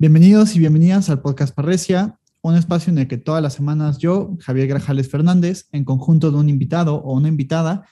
Bienvenidos 0.00 0.54
y 0.54 0.60
bienvenidas 0.60 1.10
al 1.10 1.22
podcast 1.22 1.52
Parresia, 1.52 2.20
un 2.40 2.54
espacio 2.54 2.92
en 2.92 2.98
el 2.98 3.08
que 3.08 3.18
todas 3.18 3.42
las 3.42 3.54
semanas 3.54 3.98
yo, 3.98 4.36
Javier 4.38 4.68
Grajales 4.68 5.10
Fernández, 5.10 5.66
en 5.72 5.84
conjunto 5.84 6.30
de 6.30 6.36
un 6.36 6.48
invitado 6.48 7.02
o 7.02 7.14
una 7.14 7.26
invitada, 7.26 7.84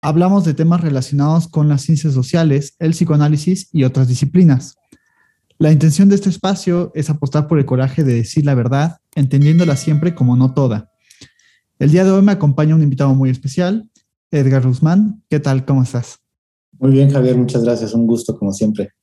hablamos 0.00 0.46
de 0.46 0.54
temas 0.54 0.80
relacionados 0.80 1.46
con 1.46 1.68
las 1.68 1.82
ciencias 1.82 2.14
sociales, 2.14 2.76
el 2.78 2.92
psicoanálisis 2.92 3.68
y 3.72 3.84
otras 3.84 4.08
disciplinas. 4.08 4.76
La 5.58 5.70
intención 5.70 6.08
de 6.08 6.14
este 6.14 6.30
espacio 6.30 6.90
es 6.94 7.10
apostar 7.10 7.46
por 7.46 7.58
el 7.58 7.66
coraje 7.66 8.04
de 8.04 8.14
decir 8.14 8.46
la 8.46 8.54
verdad, 8.54 8.96
entendiéndola 9.14 9.76
siempre 9.76 10.14
como 10.14 10.36
no 10.36 10.54
toda. 10.54 10.92
El 11.78 11.90
día 11.90 12.04
de 12.04 12.10
hoy 12.10 12.22
me 12.22 12.32
acompaña 12.32 12.74
un 12.74 12.82
invitado 12.82 13.14
muy 13.14 13.28
especial, 13.28 13.90
Edgar 14.30 14.66
Guzmán. 14.66 15.22
¿Qué 15.28 15.40
tal? 15.40 15.66
¿Cómo 15.66 15.82
estás? 15.82 16.20
Muy 16.78 16.92
bien, 16.92 17.10
Javier, 17.10 17.36
muchas 17.36 17.64
gracias. 17.64 17.92
Un 17.92 18.06
gusto, 18.06 18.34
como 18.34 18.50
siempre. 18.50 18.94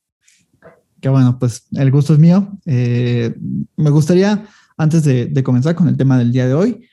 Qué 1.02 1.08
bueno, 1.08 1.36
pues 1.36 1.66
el 1.72 1.90
gusto 1.90 2.12
es 2.12 2.20
mío. 2.20 2.46
Eh, 2.64 3.34
me 3.76 3.90
gustaría, 3.90 4.46
antes 4.76 5.02
de, 5.02 5.42
comenzar 5.42 5.74
con 5.74 5.88
el 5.88 5.96
tema 5.96 6.16
del 6.16 6.30
día 6.30 6.46
de 6.46 6.54
hoy, 6.54 6.86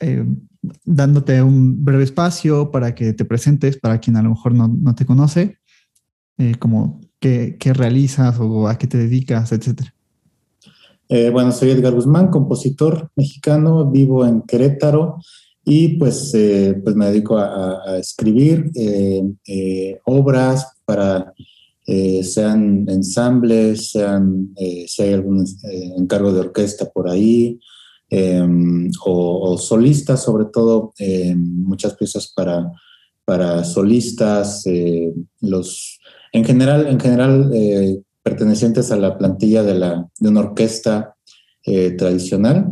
eh, 0.00 0.24
dándote 0.86 1.42
un 1.42 1.84
breve 1.84 2.02
espacio 2.02 2.70
para 2.70 2.94
que 2.94 3.12
te 3.12 3.26
presentes, 3.26 3.76
para 3.76 4.00
quien 4.00 4.16
a 4.16 4.22
lo 4.22 4.30
mejor 4.30 4.54
no, 4.54 4.94
te 4.94 5.04
conoce, 5.04 5.58
eh, 6.38 6.54
como 6.58 7.02
qué, 7.20 7.58
realizas 7.74 8.40
o 8.40 8.68
a 8.68 8.78
qué 8.78 8.86
te 8.86 8.96
dedicas, 8.96 9.52
etcétera. 9.52 9.92
bueno, 11.30 11.52
soy 11.52 11.72
Edgar 11.72 11.92
Guzmán, 11.92 12.28
compositor 12.28 13.10
mexicano, 13.16 13.90
vivo 13.90 14.24
en 14.26 14.40
Querétaro 14.40 15.18
y 15.62 15.98
pues, 15.98 16.30
pues 16.82 16.96
me 16.96 17.06
dedico 17.08 17.36
a 17.36 17.98
escribir 17.98 18.70
obras 20.06 20.72
para 20.86 21.34
eh, 21.88 22.24
sean 22.24 22.84
ensambles, 22.88 23.92
sean, 23.92 24.52
eh, 24.56 24.86
si 24.88 25.02
hay 25.02 25.12
algún 25.12 25.44
eh, 25.44 25.92
encargo 25.96 26.32
de 26.32 26.40
orquesta 26.40 26.90
por 26.90 27.08
ahí, 27.08 27.60
em, 28.10 28.90
o, 29.04 29.56
solistas, 29.56 30.24
sobre 30.24 30.46
todo 30.46 30.92
em, 30.98 31.38
muchas 31.62 31.94
piezas 31.94 32.32
para, 32.34 32.72
para 33.24 33.62
solistas, 33.62 34.64
los, 35.40 36.00
en 36.32 36.44
general, 36.44 36.88
en 36.88 36.98
general 37.00 37.50
pertenecientes 38.22 38.90
a 38.90 38.96
la 38.96 39.16
plantilla 39.16 39.62
de, 39.62 39.74
la, 39.74 40.08
de 40.18 40.28
una 40.28 40.40
orquesta 40.40 41.16
tradicional, 41.98 42.66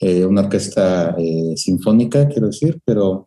una 0.00 0.42
orquesta 0.42 1.14
sinfónica, 1.56 2.28
quiero 2.28 2.46
decir, 2.46 2.80
pero, 2.84 3.24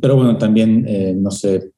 pero 0.00 0.16
bueno, 0.16 0.36
también, 0.36 0.86
no 1.22 1.30
sé, 1.30 1.71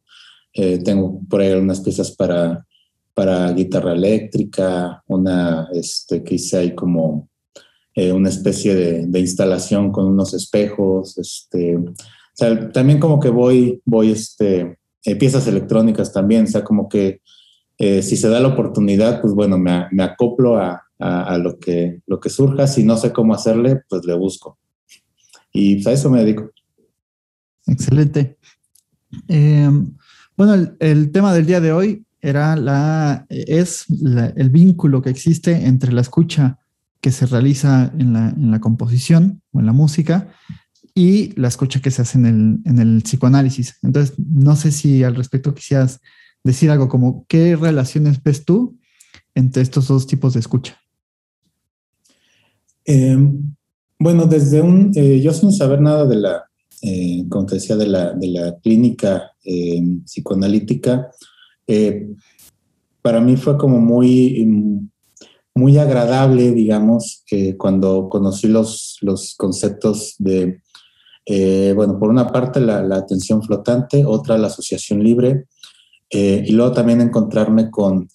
eh, 0.55 0.79
tengo 0.79 1.21
por 1.29 1.41
ahí 1.41 1.53
unas 1.53 1.81
piezas 1.81 2.13
para, 2.13 2.67
para 3.13 3.53
guitarra 3.53 3.93
eléctrica, 3.93 5.03
una 5.09 5.69
este, 5.73 6.23
que 6.23 6.37
hice 6.37 6.59
ahí 6.59 6.75
como 6.75 7.29
eh, 7.95 8.13
una 8.13 8.29
especie 8.29 8.75
de, 8.75 9.21
instalación 9.21 9.91
con 9.93 10.07
unos 10.07 10.33
espejos. 10.33 11.19
Este, 11.19 11.77
o 11.77 11.93
sea, 12.33 12.71
también 12.71 13.01
como 13.01 13.21
que 13.21 13.31
voy, 13.31 13.83
voy, 13.85 14.11
este, 14.11 14.79
eh, 15.05 15.17
piezas 15.17 15.47
electrónicas 15.47 16.13
también, 16.13 16.45
o 16.45 16.49
sea, 16.49 16.65
como 16.65 16.89
que 16.89 17.21
si 17.77 18.17
se 18.17 18.29
da 18.29 18.39
la 18.41 18.49
oportunidad, 18.49 19.21
pues 19.21 19.35
bueno, 19.35 19.59
me, 19.59 19.89
me 19.91 20.05
acoplo 20.05 20.57
a, 20.57 20.85
a, 20.99 21.37
lo, 21.39 21.59
que, 21.59 22.01
lo 22.07 22.21
que 22.21 22.31
surja. 22.31 22.67
Si 22.67 22.85
no 22.85 22.97
sé 22.97 23.13
cómo 23.13 23.35
hacerle, 23.35 23.83
pues 23.89 24.05
le 24.05 24.15
busco. 24.15 24.59
Y 25.53 25.77
pues, 25.77 25.87
a 25.87 25.93
eso 25.93 26.11
me 26.11 26.21
dedico. 26.21 26.51
Excelente. 27.67 28.39
Bueno, 30.37 30.75
el, 30.81 31.13
tema 31.13 31.33
del 31.33 31.47
día 31.47 31.61
de 31.61 31.73
hoy 31.73 32.05
era 32.21 32.57
la, 32.57 33.25
es 33.29 33.87
el 33.89 34.51
vínculo 34.51 35.01
que 35.01 35.11
existe 35.11 35.67
entre 35.67 35.93
la 35.93 36.01
escucha 36.01 36.59
que 37.01 37.13
se 37.13 37.27
realiza 37.27 37.93
en 37.99 38.51
la, 38.51 38.61
composición 38.61 39.43
o 39.53 39.61
en 39.61 39.67
la 39.67 39.73
música 39.73 40.29
y 40.95 41.39
la 41.39 41.49
escucha 41.49 41.81
que 41.81 41.91
se 41.91 42.03
hace 42.03 42.19
en 42.19 42.65
el, 42.65 43.03
psicoanálisis. 43.03 43.79
Entonces, 43.83 44.17
no 44.19 44.57
sé 44.57 44.73
si 44.73 45.05
al 45.05 45.15
respecto 45.15 45.55
quisieras 45.55 46.01
decir 46.43 46.71
algo 46.71 46.89
como, 46.89 47.27
¿qué 47.29 47.55
relaciones 47.55 48.21
ves 48.23 48.45
tú 48.45 48.79
entre 49.35 49.63
estos 49.63 49.87
dos 49.87 50.07
tipos 50.07 50.35
de 50.35 50.41
escucha? 50.41 50.77
Em, 52.85 53.55
bueno, 53.99 54.27
desde 54.27 54.61
un, 54.63 54.91
eh, 54.97 55.21
yo 55.21 55.33
sin 55.33 55.53
saber 55.53 55.81
nada 55.81 56.07
de 56.07 56.17
la, 56.17 56.45
eh, 56.87 57.25
como 57.31 57.47
te 57.47 57.55
decía, 57.55 57.77
de 57.77 57.87
la, 57.87 58.13
de 58.13 58.29
la 58.29 58.59
clínica 58.59 59.33
eh, 59.43 59.81
psicoanalítica, 60.05 61.11
eh, 61.67 62.11
para 63.01 63.23
mí 63.23 63.39
fue 63.39 63.57
como 63.57 63.81
muy, 63.81 64.47
muy 65.55 65.79
agradable, 65.79 66.53
digamos, 66.53 67.25
cuando 67.57 68.11
conocí 68.11 68.49
los, 68.49 68.99
los 69.01 69.35
conceptos 69.35 70.17
de, 70.19 70.61
bueno, 71.75 71.99
por 71.99 72.11
una 72.11 72.29
parte 72.29 72.61
la, 72.61 72.81
atención 72.97 73.43
flotante, 73.43 74.05
otra 74.05 74.37
la 74.37 74.49
asociación 74.49 75.03
libre, 75.03 75.47
y 76.11 76.53
luego 76.53 76.73
también 76.73 77.01
encontrarme 77.01 77.71
con, 77.71 78.09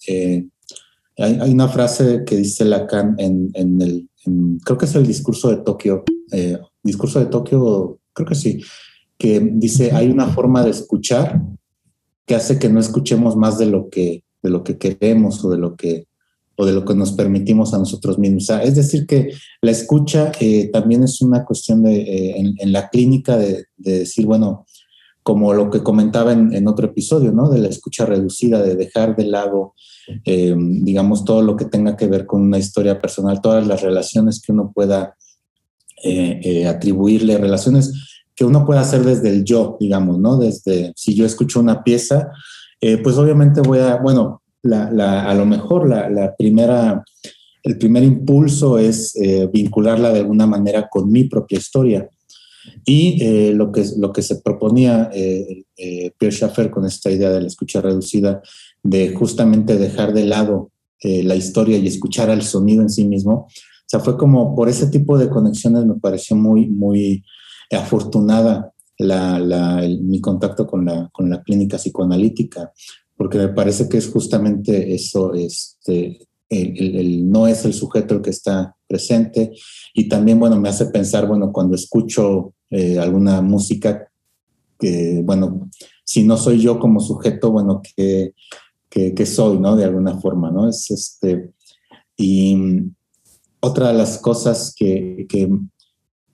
hay, 1.18 1.52
una 1.52 1.68
frase 1.68 2.22
que 2.24 2.36
dice 2.36 2.64
Lacan 2.64 3.14
en, 3.18 3.50
en 3.54 3.82
el, 3.82 4.08
creo 4.64 4.78
que 4.78 4.86
es 4.86 4.94
el 4.96 5.06
discurso 5.06 5.50
de 5.50 5.58
Tokio, 5.58 6.02
discurso 6.82 7.20
de 7.20 7.26
Tokio 7.26 7.99
creo 8.12 8.28
que 8.28 8.34
sí, 8.34 8.62
que 9.18 9.40
dice, 9.40 9.92
hay 9.92 10.10
una 10.10 10.26
forma 10.28 10.64
de 10.64 10.70
escuchar 10.70 11.42
que 12.26 12.34
hace 12.34 12.58
que 12.58 12.68
no 12.68 12.80
escuchemos 12.80 13.36
más 13.36 13.58
de 13.58 13.66
lo 13.66 13.90
que, 13.90 14.24
de 14.42 14.50
lo 14.50 14.64
que 14.64 14.78
queremos 14.78 15.44
o 15.44 15.50
de 15.50 15.58
lo 15.58 15.76
que, 15.76 16.06
o 16.56 16.64
de 16.64 16.72
lo 16.72 16.84
que 16.84 16.94
nos 16.94 17.12
permitimos 17.12 17.74
a 17.74 17.78
nosotros 17.78 18.18
mismos. 18.18 18.48
es 18.62 18.74
decir, 18.74 19.06
que 19.06 19.32
la 19.60 19.70
escucha 19.70 20.30
eh, 20.40 20.70
también 20.72 21.02
es 21.02 21.20
una 21.22 21.44
cuestión 21.44 21.82
de, 21.82 21.96
eh, 22.00 22.54
en, 22.58 22.72
la 22.72 22.88
clínica 22.88 23.36
de, 23.36 23.66
decir, 23.76 24.26
bueno, 24.26 24.66
como 25.22 25.52
lo 25.54 25.70
que 25.70 25.82
comentaba 25.82 26.32
en, 26.32 26.68
otro 26.68 26.86
episodio, 26.86 27.32
¿no? 27.32 27.50
De 27.50 27.58
la 27.58 27.68
escucha 27.68 28.06
reducida, 28.06 28.62
de 28.62 28.74
dejar 28.74 29.16
de 29.16 29.24
lado, 29.24 29.74
eh, 30.24 30.54
digamos, 30.56 31.24
todo 31.24 31.42
lo 31.42 31.56
que 31.56 31.66
tenga 31.66 31.96
que 31.96 32.06
ver 32.06 32.26
con 32.26 32.42
una 32.42 32.58
historia 32.58 33.00
personal, 33.00 33.40
todas 33.40 33.66
las 33.66 33.82
relaciones 33.82 34.40
que 34.40 34.52
uno 34.52 34.72
pueda 34.74 35.14
eh, 36.02 36.40
eh, 36.42 36.66
atribuirle 36.66 37.36
relaciones 37.36 38.22
que 38.34 38.46
uno 38.46 38.64
puede 38.64 38.80
hacer 38.80 39.04
desde 39.04 39.28
el 39.28 39.44
yo, 39.44 39.76
digamos, 39.78 40.18
¿no? 40.18 40.38
Desde 40.38 40.92
si 40.96 41.14
yo 41.14 41.26
escucho 41.26 41.60
una 41.60 41.84
pieza, 41.84 42.30
eh, 42.80 42.96
pues 42.96 43.18
obviamente 43.18 43.60
voy 43.60 43.80
a, 43.80 43.96
bueno, 43.96 44.40
a 44.64 45.34
lo 45.34 45.44
mejor 45.44 45.88
la, 45.88 46.34
primera, 46.38 47.04
el 47.62 47.76
primer 47.76 48.02
impulso 48.02 48.78
es 48.78 49.14
vincularla 49.52 50.12
de 50.12 50.20
alguna 50.20 50.46
manera 50.46 50.88
con 50.90 51.10
mi 51.10 51.24
propia 51.24 51.58
historia. 51.58 52.08
Y 52.84 53.52
lo, 53.52 53.72
que, 53.72 53.84
lo 53.96 54.12
que 54.12 54.20
se 54.20 54.36
proponía 54.36 55.10
Pierre 55.10 56.36
Schaffer 56.36 56.70
con 56.70 56.84
esta 56.84 57.10
idea 57.10 57.30
de 57.30 57.40
la 57.40 57.46
escucha 57.46 57.80
reducida, 57.80 58.42
de 58.82 59.14
justamente 59.14 59.78
dejar 59.78 60.12
de 60.12 60.26
lado 60.26 60.70
la 61.02 61.36
historia 61.36 61.78
y 61.78 61.86
escuchar 61.86 62.28
al 62.28 62.42
sonido 62.42 62.82
en 62.82 62.90
sí 62.90 63.04
mismo, 63.04 63.48
o 63.90 63.96
sea, 63.96 63.98
fue 63.98 64.16
como 64.16 64.54
por 64.54 64.68
ese 64.68 64.86
tipo 64.86 65.18
de 65.18 65.28
conexiones 65.28 65.84
me 65.84 65.96
pareció 65.96 66.36
muy, 66.36 66.68
muy 66.68 67.24
afortunada 67.72 68.72
la, 68.98 69.84
mi 70.00 70.20
contacto 70.20 70.64
con 70.64 70.84
la, 70.84 71.08
con 71.12 71.28
la 71.28 71.42
clínica 71.42 71.76
psicoanalítica, 71.76 72.70
porque 73.16 73.38
me 73.38 73.48
parece 73.48 73.88
que 73.88 73.96
es 73.96 74.08
justamente 74.08 74.94
eso, 74.94 75.34
este, 75.34 76.20
el, 76.48 77.28
no 77.28 77.48
es 77.48 77.64
el 77.64 77.74
sujeto 77.74 78.14
el 78.14 78.22
que 78.22 78.30
está 78.30 78.76
presente 78.86 79.50
y 79.92 80.08
también, 80.08 80.38
bueno, 80.38 80.60
me 80.60 80.68
hace 80.68 80.86
pensar, 80.86 81.26
bueno, 81.26 81.50
cuando 81.50 81.74
escucho 81.74 82.54
eh, 82.70 82.96
alguna 82.96 83.42
música, 83.42 84.08
que, 84.78 85.20
bueno, 85.24 85.68
si 86.04 86.22
no 86.22 86.36
soy 86.36 86.60
yo 86.60 86.78
como 86.78 87.00
sujeto, 87.00 87.50
bueno, 87.50 87.82
que, 87.96 88.34
que, 88.88 89.26
soy, 89.26 89.58
¿no? 89.58 89.74
De 89.74 89.84
alguna 89.84 90.16
forma, 90.20 90.52
¿no? 90.52 90.68
Es 90.68 90.92
este, 90.92 91.50
y, 92.16 92.84
otra 93.60 93.88
de 93.88 93.94
las 93.94 94.18
cosas 94.18 94.74
que, 94.76 95.26
que, 95.28 95.48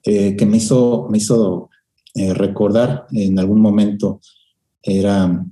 eh, 0.04 0.46
me 0.46 0.56
hizo, 0.56 1.08
me 1.10 1.18
hizo 1.18 1.70
eh, 2.14 2.32
recordar 2.32 3.06
en 3.10 3.38
algún 3.38 3.60
momento 3.60 4.20
era 4.82 5.44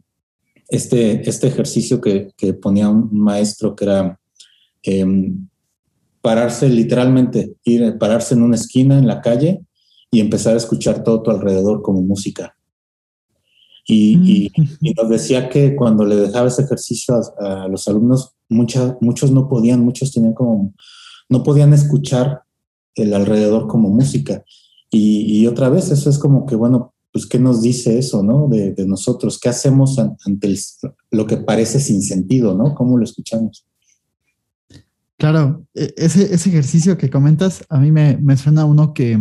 este, 0.68 1.28
este 1.28 1.48
ejercicio 1.48 2.00
que, 2.00 2.32
ponía 2.62 2.88
un 2.88 3.10
maestro 3.12 3.74
que 3.74 3.84
era 3.84 4.20
em, 4.82 5.48
pararse 6.20 6.68
literalmente, 6.68 7.56
ir, 7.64 7.98
pararse 7.98 8.34
en 8.34 8.42
una 8.42 8.56
esquina 8.56 8.98
en 8.98 9.06
la 9.06 9.20
calle 9.20 9.60
y 10.10 10.20
empezar 10.20 10.54
a 10.54 10.58
escuchar 10.58 11.02
todo 11.02 11.22
tu 11.22 11.30
alrededor 11.30 11.82
como 11.82 12.00
música. 12.00 12.56
Y, 13.86 14.50
mm. 14.56 14.92
nos 14.96 15.08
decía 15.10 15.48
que 15.48 15.76
cuando 15.76 16.06
le 16.06 16.16
dejaba 16.16 16.48
ese 16.48 16.62
ejercicio 16.62 17.20
a, 17.38 17.68
los 17.68 17.86
alumnos, 17.88 18.34
muchos 18.48 19.30
no 19.30 19.48
podían, 19.48 19.80
muchos 19.80 20.12
tenían 20.12 20.32
como 20.32 20.72
no 21.28 21.42
podían 21.42 21.72
escuchar 21.72 22.42
el 22.94 23.14
alrededor 23.14 23.66
como 23.66 23.90
música. 23.90 24.44
Y, 24.90 25.44
otra 25.48 25.68
vez, 25.70 25.90
eso 25.90 26.08
es 26.08 26.18
como 26.18 26.46
que, 26.46 26.54
bueno, 26.54 26.94
pues, 27.12 27.26
¿qué 27.26 27.40
nos 27.40 27.62
dice 27.62 27.98
eso, 27.98 28.22
no? 28.22 28.46
De, 28.48 28.74
nosotros, 28.86 29.40
¿qué 29.40 29.48
hacemos 29.48 29.98
ante 29.98 30.54
lo 31.10 31.26
que 31.26 31.36
parece 31.38 31.80
sin 31.80 32.00
sentido, 32.00 32.54
no? 32.54 32.74
¿Cómo 32.76 32.96
lo 32.96 33.02
escuchamos? 33.02 33.66
Claro, 35.16 35.64
e, 35.74 35.92
ese, 35.96 36.32
ese 36.32 36.48
ejercicio 36.50 36.96
que 36.96 37.10
comentas, 37.10 37.64
a 37.68 37.80
mí 37.80 37.90
me, 37.90 38.16
me 38.18 38.36
suena 38.36 38.64
uno 38.66 38.94
que, 38.94 39.18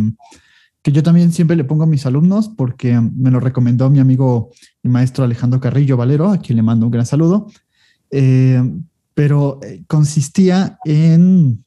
que 0.84 0.92
yo 0.92 1.02
también 1.02 1.32
siempre 1.32 1.56
le 1.56 1.64
pongo 1.64 1.84
a 1.84 1.86
mis 1.86 2.04
alumnos 2.06 2.50
porque 2.50 3.00
me 3.00 3.30
lo 3.30 3.40
recomendó 3.40 3.88
mi 3.90 3.98
amigo 3.98 4.50
y 4.82 4.88
maestro 4.88 5.24
Alejandro 5.24 5.58
Carrillo 5.58 5.96
Valero, 5.96 6.30
a 6.30 6.38
quien 6.38 6.56
le 6.56 6.62
mando 6.62 6.86
un 6.86 6.92
gran 6.92 7.06
saludo. 7.06 7.48
Eh, 8.10 8.62
pero 9.14 9.60
eh, 9.62 9.82
consistía 9.86 10.78
en 10.84 11.63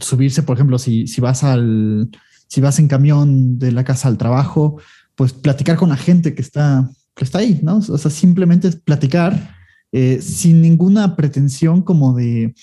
subirse, 0.00 0.42
por 0.42 0.56
ejemplo, 0.56 0.78
si, 0.78 1.06
si 1.06 1.20
vas 1.20 1.44
al, 1.44 2.10
si 2.48 2.60
vas 2.60 2.78
en 2.78 2.88
camión 2.88 3.58
de 3.58 3.72
la 3.72 3.84
casa 3.84 4.08
al 4.08 4.18
trabajo, 4.18 4.80
pues 5.14 5.32
platicar 5.32 5.76
con 5.76 5.90
la 5.90 5.96
gente 5.96 6.34
que 6.34 6.42
está, 6.42 6.90
que 7.14 7.24
está 7.24 7.38
ahí, 7.38 7.60
¿no? 7.62 7.78
O 7.78 7.98
sea, 7.98 8.10
simplemente 8.10 8.68
es 8.68 8.76
platicar 8.76 9.56
eh, 9.92 10.20
sin 10.20 10.60
ninguna 10.60 11.16
pretensión 11.16 11.82
como 11.82 12.14
de, 12.14 12.54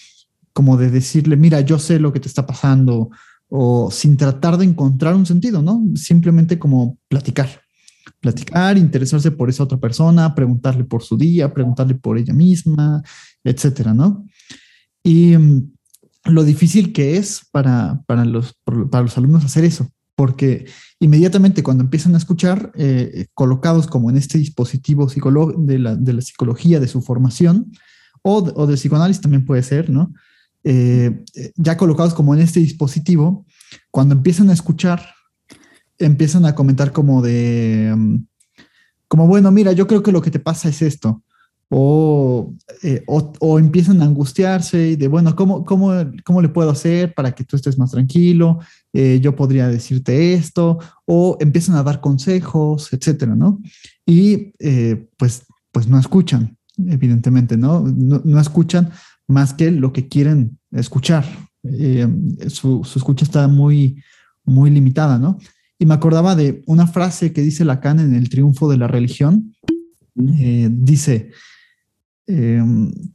como 0.53 0.77
de 0.77 0.89
decirle, 0.89 1.37
mira, 1.37 1.61
yo 1.61 1.79
sé 1.79 1.99
lo 1.99 2.11
que 2.11 2.19
te 2.19 2.27
está 2.27 2.45
pasando, 2.45 3.09
o 3.53 3.91
sin 3.91 4.15
tratar 4.15 4.57
de 4.57 4.65
encontrar 4.65 5.13
un 5.15 5.25
sentido, 5.25 5.61
¿no? 5.61 5.83
Simplemente 5.95 6.57
como 6.57 6.97
platicar, 7.09 7.49
platicar, 8.21 8.77
interesarse 8.77 9.31
por 9.31 9.49
esa 9.49 9.63
otra 9.63 9.77
persona, 9.77 10.33
preguntarle 10.33 10.85
por 10.85 11.03
su 11.03 11.17
día, 11.17 11.53
preguntarle 11.53 11.95
por 11.95 12.17
ella 12.17 12.33
misma, 12.33 13.03
etcétera, 13.43 13.93
¿no? 13.93 14.25
Y 15.03 15.35
lo 16.25 16.43
difícil 16.43 16.93
que 16.93 17.17
es 17.17 17.47
para, 17.51 18.01
para, 18.05 18.25
los, 18.25 18.55
para 18.63 19.03
los 19.03 19.17
alumnos 19.17 19.45
hacer 19.45 19.63
eso, 19.63 19.89
porque 20.15 20.65
inmediatamente 20.99 21.63
cuando 21.63 21.83
empiezan 21.83 22.13
a 22.13 22.17
escuchar, 22.17 22.71
eh, 22.75 23.27
colocados 23.33 23.87
como 23.87 24.09
en 24.09 24.17
este 24.17 24.37
dispositivo 24.37 25.07
de 25.07 25.79
la, 25.79 25.95
de 25.95 26.13
la 26.13 26.21
psicología, 26.21 26.79
de 26.79 26.87
su 26.87 27.01
formación, 27.01 27.71
o, 28.21 28.37
o 28.37 28.67
de 28.67 28.75
psicoanálisis 28.75 29.21
también 29.21 29.45
puede 29.45 29.63
ser, 29.63 29.89
¿no? 29.89 30.13
Eh, 30.63 31.23
ya 31.55 31.75
colocados 31.75 32.13
como 32.13 32.35
en 32.35 32.41
este 32.41 32.59
dispositivo, 32.59 33.45
cuando 33.89 34.13
empiezan 34.13 34.49
a 34.49 34.53
escuchar, 34.53 35.01
empiezan 35.97 36.45
a 36.45 36.53
comentar 36.53 36.91
como 36.91 37.21
de, 37.21 37.93
mm, 37.95 38.15
como 39.07 39.27
bueno, 39.27 39.51
mira, 39.51 39.71
yo 39.71 39.87
creo 39.87 40.03
que 40.03 40.11
lo 40.11 40.21
que 40.21 40.31
te 40.31 40.39
pasa 40.39 40.69
es 40.69 40.81
esto. 40.81 41.23
O, 41.73 42.53
eh, 42.83 43.01
o, 43.07 43.57
empiezan 43.57 44.01
a 44.01 44.05
angustiarse 44.05 44.89
y 44.89 44.95
de, 44.97 45.07
bueno, 45.07 45.33
¿cómo, 45.35 45.63
cómo, 45.63 45.93
cómo 46.25 46.41
le 46.41 46.49
puedo 46.49 46.69
hacer 46.69 47.13
para 47.13 47.31
que 47.31 47.45
tú 47.45 47.55
estés 47.55 47.77
más 47.77 47.91
tranquilo? 47.91 48.59
Eh, 48.91 49.19
yo 49.21 49.37
podría 49.37 49.69
decirte 49.69 50.33
esto, 50.33 50.79
o 51.05 51.37
empiezan 51.39 51.77
a 51.77 51.83
dar 51.83 52.01
consejos, 52.01 52.91
etcétera, 52.91 53.35
¿no? 53.35 53.61
Y 54.05 54.53
pues, 55.15 55.45
pues 55.71 55.87
no 55.87 55.97
escuchan, 55.97 56.57
evidentemente, 56.77 57.55
¿no? 57.55 57.81
¿no? 57.81 58.21
No 58.25 58.39
escuchan 58.39 58.91
más 59.27 59.53
que 59.53 59.71
lo 59.71 59.93
que 59.93 60.07
quieren 60.07 60.59
escuchar. 60.71 61.25
Eh, 61.63 62.07
su, 62.47 62.81
escucha 62.95 63.25
está 63.25 63.47
muy, 63.47 64.03
muy 64.43 64.69
limitada, 64.69 65.17
¿no? 65.17 65.39
Y 65.79 65.85
me 65.85 65.93
acordaba 65.93 66.35
de 66.35 66.61
una 66.67 66.87
frase 66.87 67.33
que 67.33 67.41
dice 67.41 67.65
Lacan 67.65 67.99
en 67.99 68.13
El 68.13 68.29
triunfo 68.29 68.69
de 68.69 68.77
la 68.77 68.87
religión. 68.87 69.55
Eh, 70.37 70.69
dice 70.71 71.31
eh, 72.27 72.61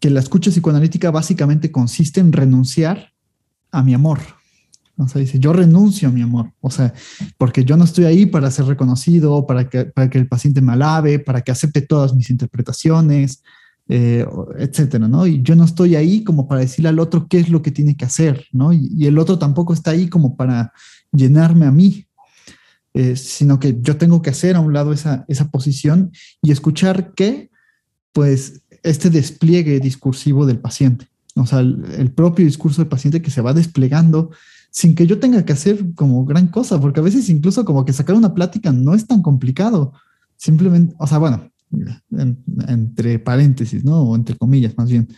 que 0.00 0.10
la 0.10 0.20
escucha 0.20 0.50
psicoanalítica 0.50 1.10
básicamente 1.10 1.70
consiste 1.70 2.20
en 2.20 2.32
renunciar 2.32 3.12
a 3.70 3.82
mi 3.82 3.94
amor. 3.94 4.20
O 4.98 5.06
sea, 5.08 5.20
dice, 5.20 5.38
yo 5.38 5.52
renuncio 5.52 6.08
a 6.08 6.12
mi 6.12 6.22
amor. 6.22 6.52
O 6.60 6.70
sea, 6.70 6.94
porque 7.36 7.64
yo 7.64 7.76
no 7.76 7.84
estoy 7.84 8.04
ahí 8.04 8.26
para 8.26 8.50
ser 8.50 8.64
reconocido, 8.64 9.46
para 9.46 9.68
que, 9.68 9.84
para 9.84 10.08
que 10.08 10.18
el 10.18 10.26
paciente 10.26 10.62
me 10.62 10.72
alabe, 10.72 11.18
para 11.18 11.42
que 11.42 11.52
acepte 11.52 11.82
todas 11.82 12.14
mis 12.14 12.30
interpretaciones, 12.30 13.42
eh, 13.88 14.26
etcétera, 14.58 15.06
¿no? 15.06 15.26
Y 15.26 15.42
yo 15.42 15.54
no 15.54 15.64
estoy 15.64 15.94
ahí 15.94 16.24
como 16.24 16.48
para 16.48 16.62
decirle 16.62 16.88
al 16.88 16.98
otro 16.98 17.28
qué 17.28 17.38
es 17.38 17.50
lo 17.50 17.62
que 17.62 17.70
tiene 17.70 17.96
que 17.96 18.04
hacer, 18.04 18.46
¿no? 18.52 18.72
Y, 18.72 19.06
el 19.06 19.18
otro 19.18 19.38
tampoco 19.38 19.74
está 19.74 19.92
ahí 19.92 20.08
como 20.08 20.34
para 20.34 20.72
llenarme 21.12 21.66
a 21.66 21.70
mí, 21.70 22.06
eh, 22.94 23.14
sino 23.14 23.60
que 23.60 23.76
yo 23.80 23.96
tengo 23.96 24.22
que 24.22 24.30
hacer 24.30 24.56
a 24.56 24.60
un 24.60 24.72
lado 24.72 24.92
esa, 24.92 25.24
esa 25.28 25.50
posición 25.50 26.10
y 26.42 26.50
escuchar 26.50 27.14
que, 27.14 27.50
pues, 28.12 28.62
este 28.86 29.10
despliegue 29.10 29.80
discursivo 29.80 30.46
del 30.46 30.58
paciente, 30.58 31.08
o 31.34 31.44
sea, 31.44 31.60
el, 31.60 32.10
propio 32.12 32.46
discurso 32.46 32.80
del 32.80 32.88
paciente 32.88 33.20
que 33.20 33.30
se 33.30 33.42
va 33.42 33.52
desplegando 33.52 34.30
sin 34.70 34.94
que 34.94 35.06
yo 35.06 35.18
tenga 35.18 35.44
que 35.44 35.52
hacer 35.52 35.94
como 35.94 36.24
gran 36.24 36.48
cosa, 36.48 36.80
porque 36.80 37.00
a 37.00 37.02
veces 37.02 37.28
incluso 37.28 37.64
como 37.64 37.84
que 37.84 37.92
sacar 37.92 38.16
una 38.16 38.34
plática 38.34 38.72
no 38.72 38.94
es 38.94 39.06
tan 39.06 39.22
complicado. 39.22 39.92
Simplemente, 40.36 40.94
o 40.98 41.06
sea, 41.06 41.18
bueno, 41.18 41.50
entre 42.68 43.18
paréntesis, 43.18 43.84
¿no? 43.84 44.02
O 44.02 44.16
entre 44.16 44.36
comillas, 44.36 44.76
más 44.76 44.90
bien. 44.90 45.08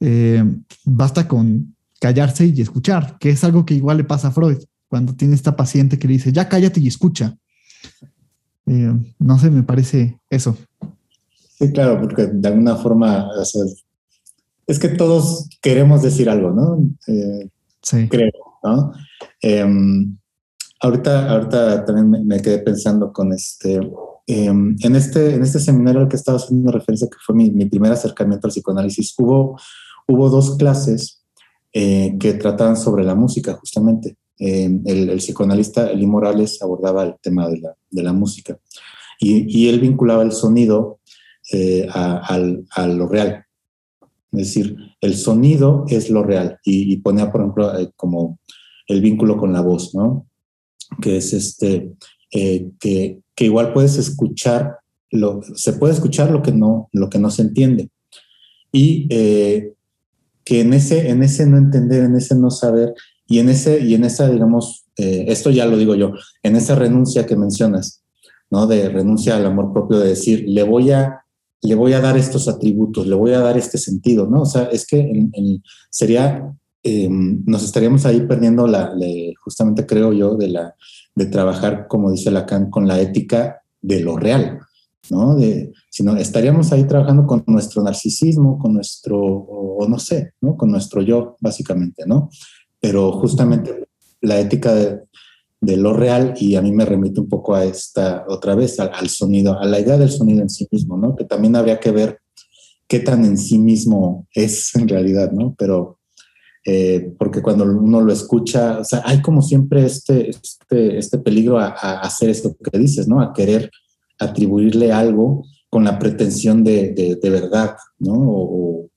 Eh, 0.00 0.44
basta 0.84 1.28
con 1.28 1.74
callarse 2.00 2.46
y 2.46 2.60
escuchar, 2.60 3.18
que 3.18 3.30
es 3.30 3.44
algo 3.44 3.64
que 3.64 3.74
igual 3.74 3.98
le 3.98 4.04
pasa 4.04 4.28
a 4.28 4.32
Freud 4.32 4.58
cuando 4.88 5.14
tiene 5.14 5.34
esta 5.34 5.56
paciente 5.56 5.98
que 5.98 6.06
le 6.06 6.14
dice, 6.14 6.32
ya 6.32 6.48
cállate 6.48 6.80
y 6.80 6.88
escucha. 6.88 7.36
Eh, 8.66 8.92
no 9.18 9.38
sé, 9.38 9.50
me 9.50 9.62
parece 9.62 10.18
eso. 10.28 10.56
Sí, 11.58 11.72
claro, 11.72 12.00
porque 12.00 12.26
de 12.26 12.48
alguna 12.48 12.76
forma, 12.76 13.28
es 14.66 14.78
que 14.78 14.88
todos 14.88 15.48
queremos 15.62 16.02
decir 16.02 16.28
algo, 16.28 16.50
¿no? 16.50 16.78
Eh, 17.06 17.48
sí. 17.82 18.08
Creo, 18.08 18.30
¿no? 18.62 18.92
Em, 19.40 20.16
ahorita, 20.80 21.30
ahorita 21.30 21.84
también 21.84 22.26
me, 22.26 22.42
quedé 22.42 22.58
pensando 22.58 23.12
con 23.12 23.32
este, 23.32 23.80
Em, 24.28 24.76
en, 24.82 24.96
este, 24.96 25.34
en 25.34 25.42
este 25.42 25.60
seminario 25.60 26.00
al 26.00 26.08
que 26.08 26.16
estaba 26.16 26.38
haciendo 26.38 26.72
referencia, 26.72 27.08
que 27.08 27.18
fue 27.24 27.34
mi, 27.36 27.50
mi 27.50 27.66
primer 27.66 27.92
acercamiento 27.92 28.48
al 28.48 28.50
psicoanálisis, 28.50 29.14
hubo, 29.18 29.56
hubo 30.08 30.28
dos 30.30 30.56
clases 30.56 31.22
eh, 31.72 32.16
que 32.18 32.34
trataban 32.34 32.76
sobre 32.76 33.04
la 33.04 33.14
música, 33.14 33.54
justamente. 33.54 34.16
Em, 34.38 34.82
el, 34.84 35.10
el, 35.10 35.18
psicoanalista 35.18 35.90
Eli 35.90 36.06
Morales 36.06 36.60
abordaba 36.60 37.04
el 37.04 37.14
tema 37.22 37.48
de 37.48 37.58
la, 37.58 37.74
de 37.88 38.02
la 38.02 38.12
música 38.12 38.58
y, 39.18 39.46
y, 39.48 39.70
él 39.70 39.80
vinculaba 39.80 40.22
el 40.22 40.32
sonido 40.32 40.98
eh, 41.52 41.86
a, 41.90 42.38
a, 42.70 42.86
lo 42.86 43.08
real. 43.08 43.44
Es 44.32 44.54
decir, 44.54 44.76
el 45.00 45.16
sonido 45.16 45.84
es 45.88 46.10
lo 46.10 46.22
real 46.22 46.58
y, 46.64 46.92
y 46.92 46.96
ponía, 46.98 47.30
por 47.30 47.40
ejemplo, 47.40 47.78
eh, 47.78 47.90
como 47.96 48.38
el 48.86 49.00
vínculo 49.00 49.36
con 49.36 49.52
la 49.52 49.60
voz, 49.60 49.94
¿no? 49.94 50.26
Que 51.00 51.16
es 51.16 51.32
este, 51.32 51.92
que 52.30 53.20
que 53.36 53.44
igual 53.44 53.72
puedes 53.72 53.98
escuchar, 53.98 54.78
lo, 55.10 55.40
se 55.54 55.74
puede 55.74 55.92
escuchar 55.92 56.30
lo 56.30 56.42
que 56.42 56.52
no, 56.52 56.88
lo 56.92 57.08
que 57.10 57.18
no 57.18 57.30
se 57.30 57.42
entiende. 57.42 57.90
Y 58.72 59.06
eh, 59.10 59.74
que 60.42 60.62
en 60.62 60.72
ese, 60.72 61.10
en 61.10 61.22
ese 61.22 61.46
no 61.46 61.58
entender, 61.58 62.02
en 62.02 62.16
ese 62.16 62.34
no 62.34 62.50
saber, 62.50 62.94
y 63.28 63.38
en, 63.38 63.50
ese, 63.50 63.80
y 63.80 63.94
en 63.94 64.04
esa, 64.04 64.28
digamos, 64.30 64.86
eh, 64.96 65.26
esto 65.28 65.50
ya 65.50 65.66
lo 65.66 65.76
digo 65.76 65.94
yo, 65.94 66.12
en 66.42 66.56
esa 66.56 66.74
renuncia 66.74 67.26
que 67.26 67.36
mencionas, 67.36 68.02
¿no? 68.50 68.66
De 68.66 68.88
renuncia 68.88 69.36
al 69.36 69.46
amor 69.46 69.72
propio, 69.72 69.98
de 69.98 70.08
decir, 70.08 70.44
le 70.48 70.62
voy 70.62 70.90
a, 70.90 71.20
le 71.62 71.74
voy 71.74 71.92
a 71.92 72.00
dar 72.00 72.16
estos 72.16 72.48
atributos, 72.48 73.06
le 73.06 73.14
voy 73.14 73.32
a 73.32 73.40
dar 73.40 73.56
este 73.56 73.78
sentido, 73.78 74.26
¿no? 74.26 74.42
O 74.42 74.46
sea, 74.46 74.64
es 74.64 74.86
que 74.86 75.10
sería, 75.90 76.54
em, 76.82 77.42
nos 77.46 77.64
estaríamos 77.64 78.06
ahí 78.06 78.20
perdiendo 78.20 78.66
la, 78.66 78.92
justamente 79.42 79.86
creo 79.86 80.12
yo, 80.12 80.36
de 80.36 80.48
la, 80.48 80.74
de 81.14 81.26
trabajar, 81.26 81.86
como 81.88 82.10
dice 82.10 82.30
Lacan, 82.30 82.70
con 82.70 82.86
la 82.86 83.00
ética 83.00 83.62
de 83.80 84.00
lo 84.00 84.16
real, 84.16 84.60
¿no? 85.10 85.34
De, 85.34 85.72
sino 85.90 86.16
estaríamos 86.16 86.72
ahí 86.72 86.84
trabajando 86.84 87.26
con 87.26 87.42
nuestro 87.46 87.82
narcisismo, 87.82 88.58
con 88.58 88.74
nuestro, 88.74 89.18
o 89.18 89.88
no 89.88 89.98
sé, 89.98 90.32
¿no? 90.40 90.56
Con 90.56 90.70
nuestro 90.70 91.02
yo, 91.02 91.36
básicamente, 91.40 92.04
¿no? 92.06 92.28
Pero 92.80 93.12
justamente 93.12 93.88
la 94.20 94.38
ética 94.38 94.74
de, 94.74 95.00
lo 95.60 95.92
real, 95.92 96.34
y 96.38 96.56
a 96.56 96.62
mí 96.62 96.72
me 96.72 96.84
remite 96.84 97.20
un 97.20 97.28
poco 97.28 97.54
a 97.54 97.64
esta, 97.64 98.24
otra 98.28 98.54
vez, 98.54 98.78
al, 98.78 98.90
al, 98.94 99.08
sonido, 99.08 99.58
a 99.58 99.64
la 99.64 99.80
idea 99.80 99.96
del 99.96 100.10
sonido 100.10 100.42
en 100.42 100.50
sí 100.50 100.66
mismo, 100.70 100.96
¿no? 100.96 101.16
Que 101.16 101.24
también 101.24 101.56
habría 101.56 101.80
que 101.80 101.90
ver 101.90 102.20
qué 102.86 103.00
tan 103.00 103.24
en 103.24 103.38
sí 103.38 103.58
mismo 103.58 104.26
es 104.32 104.74
en 104.76 104.88
realidad, 104.88 105.32
¿no? 105.32 105.54
Pero 105.58 105.98
eh, 106.68 107.14
porque 107.16 107.42
cuando 107.42 107.64
uno 107.64 108.00
lo 108.00 108.12
escucha, 108.12 108.80
o 108.80 108.84
sea, 108.84 109.00
hay 109.04 109.22
como 109.22 109.40
siempre 109.40 109.86
este, 109.86 110.30
este, 110.30 110.98
este 110.98 111.18
peligro 111.18 111.60
a, 111.60 111.68
hacer 112.00 112.28
esto 112.28 112.56
que 112.56 112.76
dices, 112.76 113.06
¿no? 113.06 113.20
A 113.20 113.32
querer 113.32 113.70
atribuirle 114.18 114.90
algo 114.92 115.44
con 115.70 115.84
la 115.84 115.96
pretensión 115.96 116.64
de, 116.64 117.18
de, 117.22 117.30
verdad, 117.30 117.76
¿no? 118.00 118.14
O, 118.16 118.88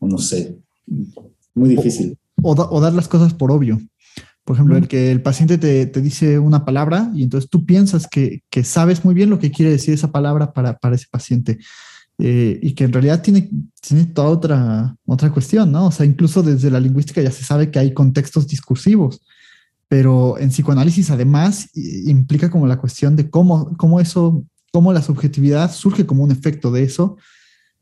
no 0.00 0.16
sé, 0.16 0.56
muy 1.54 1.68
difícil. 1.68 2.16
O, 2.42 2.80
dar 2.80 2.94
las 2.94 3.08
cosas 3.08 3.34
por 3.34 3.52
obvio. 3.52 3.78
Por 4.50 4.56
ejemplo, 4.56 4.76
el 4.76 4.88
que 4.88 5.12
el 5.12 5.22
paciente 5.22 5.58
te, 5.58 5.86
te, 5.86 6.02
dice 6.02 6.40
una 6.40 6.64
palabra 6.64 7.08
y 7.14 7.22
entonces 7.22 7.48
tú 7.48 7.64
piensas 7.64 8.08
que, 8.08 8.42
que, 8.50 8.64
sabes 8.64 9.04
muy 9.04 9.14
bien 9.14 9.30
lo 9.30 9.38
que 9.38 9.52
quiere 9.52 9.70
decir 9.70 9.94
esa 9.94 10.10
palabra 10.10 10.52
para, 10.52 10.76
para 10.76 10.96
ese 10.96 11.06
paciente. 11.08 11.60
Eh, 12.18 12.58
y 12.60 12.72
que 12.72 12.82
en 12.82 12.92
realidad 12.92 13.22
tiene, 13.22 13.48
tiene 13.80 14.06
toda 14.06 14.28
otra, 14.28 14.96
otra 15.06 15.30
cuestión, 15.30 15.70
¿no? 15.70 15.86
O 15.86 15.92
sea, 15.92 16.04
incluso 16.04 16.42
desde 16.42 16.68
la 16.68 16.80
lingüística 16.80 17.22
ya 17.22 17.30
se 17.30 17.44
sabe 17.44 17.70
que 17.70 17.78
hay 17.78 17.94
contextos 17.94 18.48
discursivos, 18.48 19.20
pero 19.86 20.36
en 20.36 20.48
psicoanálisis 20.48 21.12
además 21.12 21.70
implica 21.76 22.50
como 22.50 22.66
la 22.66 22.80
cuestión 22.80 23.14
de 23.14 23.30
cómo, 23.30 23.76
cómo 23.76 24.00
eso, 24.00 24.44
cómo 24.72 24.92
la 24.92 25.02
subjetividad 25.02 25.72
surge 25.72 26.06
como 26.06 26.24
un 26.24 26.32
efecto 26.32 26.72
de 26.72 26.82
eso 26.82 27.18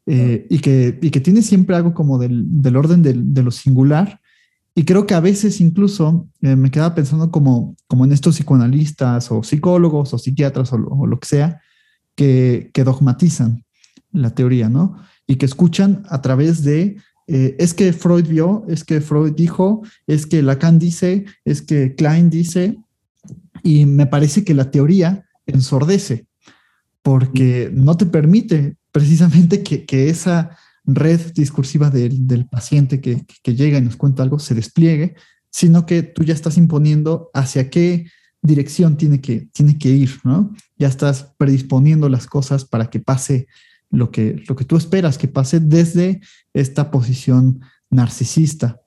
eh, 0.05 0.47
y, 0.51 0.59
que, 0.59 0.99
y 1.01 1.09
que 1.09 1.21
tiene 1.21 1.41
siempre 1.41 1.77
algo 1.77 1.95
como 1.95 2.19
del, 2.19 2.45
del 2.61 2.77
orden 2.77 3.03
de, 3.03 3.15
de, 3.17 3.43
lo 3.43 3.53
singular, 3.53 4.21
Y 4.75 4.85
creo 4.85 5.07
que 5.07 5.15
a 5.15 5.21
veces 5.21 5.61
incluso 5.61 6.29
eh, 6.41 6.55
me 6.55 6.71
quedaba 6.71 6.95
pensando 6.95 7.31
como, 7.31 7.77
como 7.89 8.05
en 8.05 8.13
estos 8.13 8.37
psicoanalistas 8.37 9.31
o 9.33 9.43
psicólogos 9.43 10.15
o 10.15 10.19
psiquiatras 10.19 10.73
o 10.73 10.79
lo, 10.79 11.19
que 11.19 11.27
sea, 11.27 11.61
que, 12.15 12.71
que, 12.73 12.85
dogmatizan 12.85 13.65
la 14.13 14.31
teoría, 14.31 14.69
¿no? 14.69 14.97
Y 15.27 15.37
que 15.37 15.47
escuchan 15.47 16.05
a 16.09 16.23
través 16.23 16.63
de, 16.63 16.97
eh, 17.27 17.57
es 17.59 17.75
que 17.75 17.93
Freud 17.93 18.27
vio, 18.27 18.65
es 18.69 18.85
que 18.85 19.01
Freud 19.01 19.33
dijo, 19.35 19.83
es 20.07 20.27
que 20.27 20.43
Lacan 20.43 20.79
dice, 20.79 21.27
es 21.45 21.61
que 21.61 21.95
Klein 21.95 22.31
dice, 22.31 22.79
y 23.63 23.85
me 23.85 24.07
parece 24.07 24.45
que 24.45 24.55
la 24.55 24.71
teoría 24.71 25.27
ensordece, 25.47 26.27
porque 27.03 27.71
no 27.73 27.97
te 27.97 28.07
permite 28.07 28.77
precisamente 28.93 29.63
que, 29.63 29.85
que 29.85 30.09
esa 30.09 30.57
red 30.95 31.21
discursiva 31.35 31.91
del, 31.91 32.27
del 32.27 32.47
paciente 32.47 33.01
que, 33.01 33.25
que, 33.43 33.55
llega 33.55 33.79
y 33.79 33.83
nos 33.83 33.97
cuenta 33.97 34.23
algo 34.23 34.39
se 34.39 34.55
despliegue, 34.55 35.15
sino 35.51 35.85
que 35.87 36.03
tú 36.03 36.25
ya 36.25 36.35
estás 36.35 36.57
imponiendo 36.57 37.31
hacia 37.35 37.69
qué 37.69 38.07
dirección 38.41 38.97
tiene 38.97 39.21
que, 39.21 39.49
tiene 39.53 39.79
que 39.79 39.91
ir, 39.91 40.11
¿no? 40.25 40.53
Ya 40.77 40.89
estás 40.89 41.35
predisponiendo 41.37 42.09
las 42.09 42.27
cosas 42.27 42.65
para 42.65 42.89
que 42.89 43.01
pase 43.01 43.47
lo 43.91 44.11
que, 44.11 44.43
lo 44.49 44.57
que 44.57 44.65
tú 44.65 44.77
esperas 44.77 45.19
que 45.19 45.29
pase 45.29 45.61
desde 45.61 46.21
esta 46.55 46.91
posición 46.91 47.61
narcisista. 47.91 48.81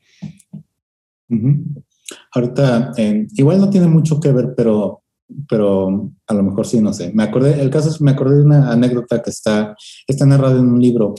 Ahorita, 2.33 2.93
igual 3.35 3.59
no 3.59 3.69
tiene 3.69 3.87
mucho 3.87 4.19
que 4.19 4.31
ver, 4.31 4.53
pero, 4.55 5.03
pero 5.47 6.11
a 6.27 6.33
lo 6.33 6.43
mejor 6.43 6.65
sí, 6.65 6.79
no 6.81 6.93
sé. 6.93 7.11
Me 7.13 7.23
acordé, 7.23 7.61
el 7.61 7.69
caso 7.69 7.89
es, 7.89 8.01
me 8.01 8.11
acordé 8.11 8.37
de 8.37 8.43
una 8.43 8.71
anécdota 8.71 9.21
que 9.21 9.29
está, 9.29 9.75
está 10.07 10.25
narrada 10.25 10.59
en 10.59 10.67
un 10.67 10.81
libro 10.81 11.15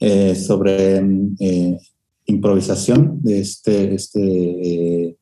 eh, 0.00 0.34
sobre 0.34 0.98
eh, 1.40 1.78
improvisación 2.26 3.20
de 3.22 3.40
este, 3.40 3.94
este 3.94 5.16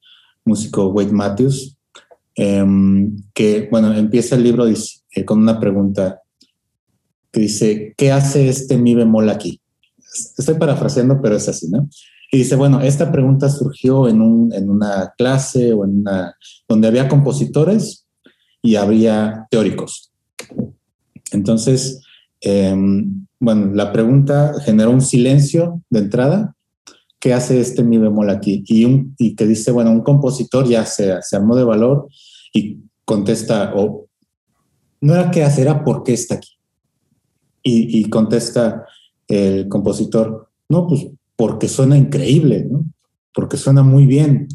músico 0.45 0.89
Wade 0.89 1.13
Matthews, 1.13 1.77
em, 2.35 3.17
que, 3.33 3.69
bueno, 3.71 3.95
empieza 3.95 4.37
el 4.37 4.43
libro 4.43 4.67
con 5.25 5.39
una 5.39 5.61
pregunta 5.61 6.21
que 7.31 7.41
dice, 7.41 7.95
¿qué 7.97 8.13
hace 8.13 8.49
este 8.49 8.77
mi 8.79 8.95
bemol 8.95 9.29
aquí? 9.29 9.61
Estoy 10.39 10.55
parafraseando, 10.55 11.21
pero 11.21 11.37
es 11.37 11.49
así, 11.49 11.69
¿no? 11.69 11.89
Y 12.31 12.39
dice, 12.39 12.57
bueno, 12.57 12.81
esta 12.81 13.13
pregunta 13.13 13.49
surgió 13.49 14.09
en, 14.09 14.21
un, 14.21 14.53
en 14.53 14.69
una 14.69 15.13
clase 15.17 15.73
o 15.73 15.85
en 15.85 16.01
una, 16.01 16.35
donde 16.69 16.89
había 16.89 17.09
compositores 17.09 18.07
y 18.61 18.77
había 18.77 19.47
teóricos. 19.51 20.11
Entonces, 21.31 22.01
em, 22.41 23.27
bueno, 23.45 23.75
la 23.75 23.93
pregunta 23.93 24.55
generó 24.65 24.91
un 24.91 25.01
silencio 25.01 25.83
de 25.91 26.01
entrada. 26.01 26.55
¿Qué 27.21 27.33
hace 27.33 27.61
este 27.61 27.83
mi 27.83 27.99
bemol 27.99 28.31
aquí? 28.31 28.65
Y, 28.67 29.35
que 29.35 29.47
dice, 29.47 29.71
bueno, 29.71 29.91
un 29.91 30.03
compositor 30.03 30.67
ya 30.67 30.85
se, 30.85 31.23
se 31.23 31.37
armó 31.37 31.57
de 31.57 31.65
valor 31.65 32.09
y 32.53 32.79
contesta, 33.05 33.73
no 35.01 35.15
era 35.15 35.31
qué 35.31 35.45
hace, 35.45 35.63
era 35.63 35.85
por 35.85 36.03
qué 36.03 36.15
está 36.15 36.37
aquí. 36.37 36.53
Y, 37.63 38.01
y 38.01 38.11
contesta 38.11 38.85
el 39.29 39.69
compositor, 39.69 40.49
no, 40.69 40.87
pues 40.87 41.07
porque 41.37 41.69
suena 41.69 41.97
increíble, 41.97 42.69
porque 43.35 43.57
suena 43.57 43.83
muy 43.83 44.07
bien. 44.07 44.49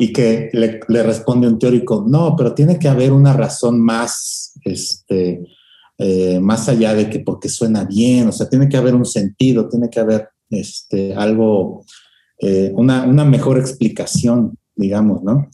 Y 0.00 0.12
que 0.12 0.48
le, 0.52 1.02
responde 1.02 1.48
un 1.48 1.58
teórico, 1.58 2.04
no, 2.08 2.36
pero 2.36 2.54
tiene 2.54 2.78
que 2.78 2.88
haber 2.88 3.12
una 3.12 3.32
razón 3.32 3.80
más, 3.80 4.52
este, 4.64 5.44
eh, 5.98 6.38
más 6.38 6.68
allá 6.68 6.94
de 6.94 7.10
que 7.10 7.18
porque 7.18 7.48
suena 7.48 7.84
bien, 7.84 8.28
o 8.28 8.32
sea, 8.32 8.48
tiene 8.48 8.68
que 8.68 8.76
haber 8.76 8.94
un 8.94 9.04
sentido, 9.04 9.68
tiene 9.68 9.90
que 9.90 9.98
haber 9.98 10.28
este, 10.48 11.12
algo, 11.14 11.84
eh, 12.38 12.70
una, 12.76 13.02
una, 13.02 13.24
mejor 13.24 13.58
explicación, 13.58 14.56
digamos, 14.76 15.24
¿no? 15.24 15.48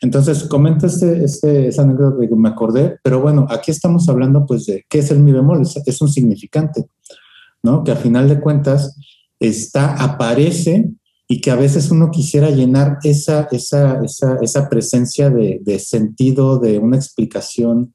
Entonces, 0.00 0.44
comenta 0.44 0.86
este, 0.86 1.22
este, 1.22 1.70
anécdota 1.78 2.26
que 2.26 2.34
me 2.34 2.48
acordé, 2.48 2.96
pero 3.02 3.20
bueno, 3.20 3.46
aquí 3.50 3.70
estamos 3.70 4.08
hablando 4.08 4.46
pues 4.46 4.64
de 4.64 4.86
qué 4.88 5.00
es 5.00 5.10
el 5.10 5.20
mi 5.20 5.32
bemol, 5.32 5.60
es, 5.60 5.76
es 5.84 6.00
un 6.00 6.08
significante, 6.08 6.86
¿no? 7.62 7.84
Que 7.84 7.92
a 7.92 7.96
final 7.96 8.26
de 8.26 8.40
cuentas 8.40 8.96
está, 9.38 10.02
aparece 10.02 10.90
y 11.28 11.42
que 11.42 11.50
a 11.50 11.56
veces 11.56 11.90
uno 11.90 12.10
quisiera 12.10 12.48
llenar 12.48 12.96
esa, 13.04 13.48
esa, 13.52 14.00
esa, 14.02 14.38
esa 14.40 14.70
presencia 14.70 15.28
de, 15.28 15.60
de, 15.62 15.78
sentido, 15.78 16.58
de 16.58 16.78
una 16.78 16.96
explicación 16.96 17.94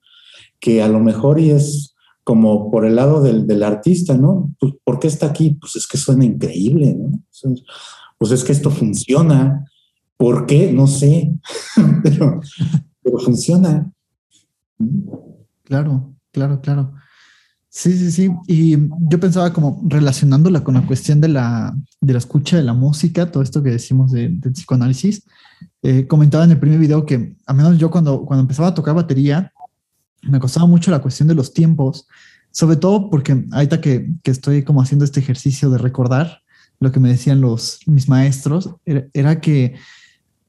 que 0.59 0.83
a 0.83 0.87
lo 0.87 0.99
mejor 0.99 1.39
y 1.39 1.49
es 1.49 1.94
como 2.25 2.71
por 2.71 2.85
el 2.85 2.95
lado 2.95 3.21
del, 3.21 3.45
del, 3.45 3.61
artista, 3.61 4.17
¿no? 4.17 4.51
Pues, 4.59 4.73
¿Por 4.83 4.99
qué 4.99 5.07
está 5.07 5.27
aquí? 5.27 5.51
Pues 5.61 5.75
es 5.75 5.87
que 5.87 5.97
suena 5.97 6.25
increíble, 6.25 6.95
¿no? 6.95 7.21
Pues 8.17 8.31
es 8.31 8.43
que 8.43 8.51
esto 8.51 8.71
funciona. 8.71 9.63
¿Por 10.17 10.47
qué? 10.47 10.71
No 10.73 10.87
sé, 10.87 11.31
pero, 12.03 12.41
pero 13.03 13.19
funciona. 13.19 13.91
Claro, 15.63 16.15
claro, 16.31 16.61
claro. 16.61 16.93
Sí, 17.69 17.95
sí, 17.95 18.11
sí. 18.11 18.31
Y 18.47 18.75
yo 19.01 19.19
pensaba 19.19 19.53
como 19.53 19.83
relacionándola 19.85 20.63
con 20.63 20.73
la 20.73 20.87
cuestión 20.87 21.21
de 21.21 21.27
la, 21.27 21.75
de 22.01 22.13
la 22.13 22.19
escucha 22.19 22.57
de 22.57 22.63
la 22.63 22.73
música, 22.73 23.29
todo 23.29 23.43
esto 23.43 23.61
que 23.61 23.69
decimos 23.69 24.11
de, 24.11 24.29
del 24.29 24.53
psicoanálisis. 24.53 25.27
Eh, 25.83 26.07
comentaba 26.07 26.45
en 26.45 26.51
el 26.51 26.59
primer 26.59 26.79
video 26.79 27.05
que, 27.05 27.35
a 27.45 27.53
menos 27.53 27.77
yo 27.77 27.91
cuando, 27.91 28.25
cuando 28.25 28.41
empezaba 28.41 28.69
a 28.69 28.73
tocar 28.73 28.95
batería, 28.95 29.51
me 30.25 30.39
costaba 30.39 30.65
mucho 30.65 30.91
la 30.91 31.01
cuestión 31.01 31.27
de 31.27 31.35
los 31.35 31.53
tiempos, 31.53 32.07
sobre 32.51 32.77
todo 32.77 33.09
porque 33.09 33.45
ahorita 33.51 33.81
que, 33.81 34.11
que 34.23 34.31
estoy 34.31 34.63
como 34.63 34.81
haciendo 34.81 35.05
este 35.05 35.19
ejercicio 35.19 35.69
de 35.69 35.77
recordar 35.77 36.41
lo 36.79 36.91
que 36.91 36.99
me 36.99 37.09
decían 37.09 37.41
los, 37.41 37.79
mis 37.85 38.09
maestros, 38.09 38.69
era, 38.85 39.41
que 39.41 39.75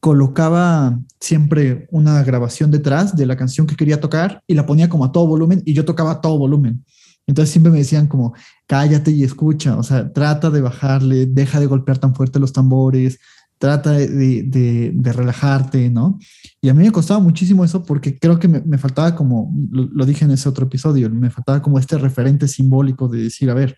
colocaba 0.00 0.98
siempre 1.20 1.88
una 1.90 2.22
grabación 2.22 2.70
detrás 2.70 3.16
de 3.16 3.26
la 3.26 3.36
canción 3.36 3.66
que 3.66 3.76
quería 3.76 4.00
tocar 4.00 4.42
y 4.46 4.54
la 4.54 4.66
ponía 4.66 4.88
como 4.88 5.04
a 5.04 5.12
todo 5.12 5.26
volumen 5.26 5.62
y 5.64 5.72
yo 5.72 5.84
tocaba 5.84 6.12
a 6.12 6.20
todo 6.20 6.38
volumen. 6.38 6.84
Entonces 7.26 7.50
siempre 7.50 7.72
me 7.72 7.78
decían 7.78 8.06
como, 8.06 8.34
cállate 8.66 9.10
y 9.10 9.24
escucha, 9.24 9.76
o 9.76 9.82
sea, 9.82 10.12
trata 10.12 10.50
de 10.50 10.60
bajarle, 10.60 11.26
deja 11.26 11.58
de 11.58 11.66
golpear 11.66 11.98
tan 11.98 12.14
fuerte 12.14 12.38
los 12.38 12.52
tambores, 12.52 13.18
trata 13.58 13.92
de, 13.92 14.92
relajarte, 15.02 15.90
¿no? 15.90 16.18
Y 16.60 16.68
a 16.68 16.74
mí 16.74 16.84
me 16.84 16.92
costaba 16.92 17.20
muchísimo 17.20 17.64
eso 17.64 17.82
porque 17.84 18.18
creo 18.18 18.38
que 18.38 18.48
me, 18.48 18.78
faltaba 18.78 19.14
como, 19.14 19.52
lo, 19.70 20.04
dije 20.04 20.24
en 20.24 20.32
ese 20.32 20.48
otro 20.48 20.66
episodio, 20.66 21.08
me 21.10 21.30
faltaba 21.30 21.62
como 21.62 21.78
este 21.78 21.96
referente 21.98 22.48
simbólico 22.48 23.08
de 23.08 23.22
decir, 23.22 23.50
a 23.50 23.54
ver, 23.54 23.76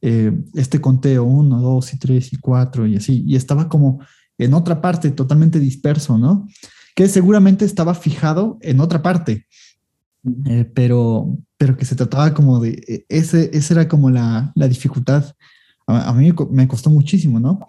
eh, 0.00 0.32
este 0.54 0.80
conteo, 0.80 1.24
uno, 1.24 1.60
dos 1.60 1.94
y 1.94 1.98
tres 1.98 2.32
y 2.32 2.36
cuatro 2.36 2.86
y 2.86 2.96
así, 2.96 3.22
y 3.26 3.36
estaba 3.36 3.68
como 3.68 4.00
en 4.38 4.54
otra 4.54 4.80
parte 4.80 5.10
totalmente 5.12 5.60
disperso, 5.60 6.18
¿no? 6.18 6.48
Que 6.96 7.08
seguramente 7.08 7.64
estaba 7.64 7.94
fijado 7.94 8.58
en 8.60 8.80
otra 8.80 9.02
parte, 9.02 9.46
eh, 10.46 10.70
pero, 10.74 11.38
pero 11.56 11.76
que 11.76 11.84
se 11.84 11.94
trataba 11.94 12.34
como 12.34 12.58
de, 12.58 12.82
e, 12.88 13.06
ese, 13.08 13.50
esa 13.52 13.74
era 13.74 13.88
como 13.88 14.10
la, 14.10 14.52
la 14.56 14.66
dificultad. 14.66 15.24
A, 15.86 16.12
mí 16.12 16.32
me 16.50 16.68
costó 16.68 16.90
muchísimo, 16.90 17.40
¿no? 17.40 17.60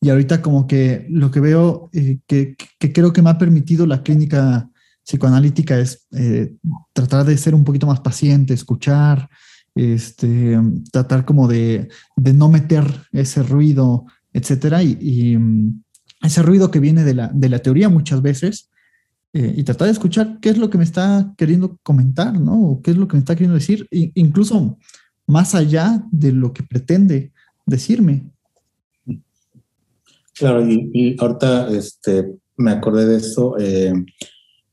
Y 0.00 0.08
ahorita 0.08 0.40
como 0.40 0.66
que 0.66 1.06
lo 1.10 1.30
que 1.30 1.40
veo 1.40 1.90
eh, 1.92 2.18
que, 2.26 2.56
que, 2.78 2.92
creo 2.92 3.12
que 3.12 3.22
me 3.22 3.30
ha 3.30 3.38
permitido 3.38 3.86
la 3.86 4.02
clínica 4.02 4.70
psicoanalítica 5.04 5.78
es 5.78 6.06
eh, 6.12 6.54
tratar 6.92 7.26
de 7.26 7.36
ser 7.36 7.54
un 7.54 7.64
poquito 7.64 7.86
más 7.86 8.00
paciente, 8.00 8.54
escuchar, 8.54 9.28
este, 9.74 10.58
tratar 10.92 11.24
como 11.24 11.48
de, 11.48 11.88
de 12.16 12.32
no 12.32 12.48
meter 12.48 12.84
ese 13.12 13.42
ruido, 13.42 14.06
etcétera, 14.32 14.82
y, 14.82 14.96
y, 15.00 15.36
mm, 15.36 15.82
ese 16.22 16.42
ruido 16.42 16.70
que 16.70 16.80
viene 16.80 17.04
de 17.04 17.14
la, 17.14 17.28
de 17.28 17.48
la 17.48 17.60
teoría 17.60 17.88
muchas 17.88 18.22
veces, 18.22 18.70
eh, 19.32 19.54
y 19.56 19.62
tratar 19.62 19.86
de 19.86 19.92
escuchar 19.92 20.38
qué 20.40 20.50
es 20.50 20.58
lo 20.58 20.70
que 20.70 20.78
me 20.78 20.84
está 20.84 21.32
queriendo 21.36 21.78
comentar, 21.82 22.38
¿no? 22.38 22.60
O 22.60 22.82
qué 22.82 22.90
es 22.90 22.96
lo 22.96 23.06
que 23.06 23.14
me 23.14 23.20
está 23.20 23.34
queriendo 23.34 23.54
decir, 23.54 23.86
incluso 23.90 24.76
más 25.26 25.54
allá 25.54 26.04
de 26.10 26.32
lo 26.32 26.52
que 26.52 26.64
pretende 26.64 27.32
decirme. 27.64 28.28
Claro, 30.40 30.66
y, 30.66 31.16
ahorita 31.20 31.68
este, 31.68 32.32
me 32.56 32.70
acordé 32.70 33.04
de 33.04 33.16
eso. 33.18 33.58
Eh, 33.58 33.92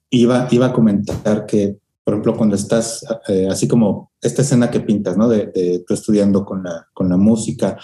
iba, 0.10 0.48
iba 0.50 0.68
a 0.68 0.72
comentar 0.72 1.46
que, 1.46 1.76
por 2.06 2.14
ejemplo, 2.14 2.38
cuando 2.38 2.56
estás, 2.56 3.06
eh, 3.28 3.50
así 3.52 3.68
como 3.68 4.14
esta 4.22 4.44
escena 4.44 4.72
que 4.72 4.80
pintas, 4.80 5.18
¿no? 5.18 5.28
De, 5.28 5.84
tú 5.86 5.94
estudiando 5.94 6.46
con 6.46 6.64
la, 6.64 6.88
con 6.94 7.10
la 7.10 7.18
música, 7.18 7.78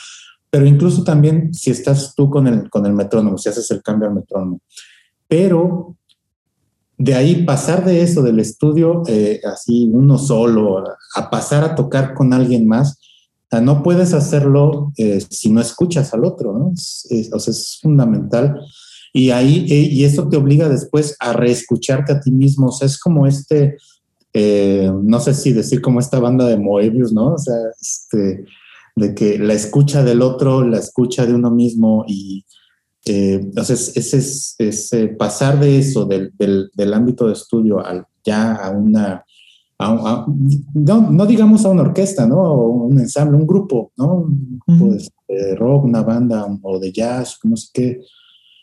pero 0.49 0.65
incluso 0.65 1.03
también 1.03 1.53
si 1.53 1.71
estás 1.71 2.15
tú 2.15 2.29
con 2.29 2.47
el, 2.47 2.69
con 2.69 2.85
el 2.85 2.93
metrónomo, 2.93 3.37
si 3.37 3.49
haces 3.49 3.69
el 3.71 3.83
cambio 3.83 4.07
al 4.07 4.15
metrónomo. 4.15 4.61
Pero 5.27 5.97
de 6.97 7.15
ahí 7.15 7.43
pasar 7.43 7.83
de 7.83 8.01
eso, 8.01 8.23
del 8.23 8.39
estudio 8.39 9.03
así 9.51 9.89
uno 9.91 10.17
solo, 10.17 10.85
a 11.15 11.29
pasar 11.29 11.65
a 11.65 11.75
tocar 11.75 12.13
con 12.13 12.31
alguien 12.31 12.65
más, 12.65 12.97
no 13.62 13.83
puedes 13.83 14.13
hacerlo 14.13 14.93
si 15.29 15.51
no 15.51 15.62
escuchas 15.62 16.13
al 16.13 16.25
otro, 16.25 16.57
¿no? 16.57 16.72
Es, 16.74 17.29
o 17.31 17.39
sea, 17.39 17.51
es 17.51 17.79
fundamental. 17.81 18.60
Y 19.13 19.29
ahí, 19.29 19.65
y 19.67 20.03
eso 20.05 20.27
te 20.27 20.38
obliga 20.38 20.69
después 20.69 21.15
a 21.19 21.33
reescucharte 21.33 22.13
a 22.13 22.19
ti 22.19 22.31
mismo, 22.31 22.67
o 22.67 22.72
sea, 22.72 22.88
es 22.88 23.00
como 23.00 23.27
este, 23.27 23.77
no 24.33 25.19
sé 25.19 25.33
si 25.33 25.53
decir 25.53 25.81
como 25.81 26.00
esta 26.00 26.19
banda 26.19 26.48
de 26.48 26.57
Moebius, 26.57 27.13
¿no? 27.13 27.33
O 27.33 27.38
sea, 27.38 27.55
este, 27.79 28.45
de 28.95 29.15
que 29.15 29.38
la 29.39 29.53
escucha 29.53 30.03
del 30.03 30.22
otro, 30.22 30.67
la 30.67 30.79
escucha 30.79 31.25
de 31.25 31.33
uno 31.33 31.51
mismo 31.51 32.05
y, 32.07 32.45
eh, 33.05 33.39
entonces, 33.41 33.91
ese 33.95 34.17
es, 34.17 34.93
eh, 34.93 35.07
pasar 35.07 35.60
de 35.60 35.79
eso, 35.79 36.05
del, 36.05 36.31
del, 36.38 36.93
ámbito 36.93 37.27
de 37.27 37.33
estudio, 37.33 37.86
al, 37.86 38.05
ya 38.24 38.53
a 38.53 38.69
una, 38.69 39.25
no, 39.79 41.11
no, 41.11 41.25
digamos 41.25 41.65
a 41.65 41.69
una 41.69 41.81
orquesta, 41.81 42.25
¿no? 42.25 42.39
O 42.39 42.67
un 42.85 42.99
ensamble, 42.99 43.37
un 43.37 43.47
grupo, 43.47 43.91
¿no? 43.97 44.27
Un 44.27 44.61
grupo 44.65 44.95
de 45.27 45.55
rock, 45.55 45.85
una 45.85 46.01
banda 46.03 46.45
o 46.61 46.79
de 46.79 46.91
jazz, 46.91 47.39
no 47.43 47.57
sé 47.57 47.69
qué. 47.73 48.01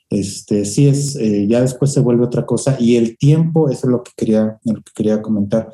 Este, 0.08 0.64
sí 0.64 0.88
es, 0.88 1.14
eh, 1.16 1.46
ya 1.46 1.60
después 1.60 1.92
se 1.92 2.00
vuelve 2.00 2.24
otra 2.24 2.44
cosa 2.44 2.76
y 2.80 2.96
el 2.96 3.16
tiempo, 3.16 3.68
eso 3.68 3.86
es 3.86 3.90
lo 3.92 4.02
que 4.02 4.10
quería, 4.16 4.58
lo 4.64 4.82
que 4.82 4.92
quería 4.94 5.22
comentar, 5.22 5.72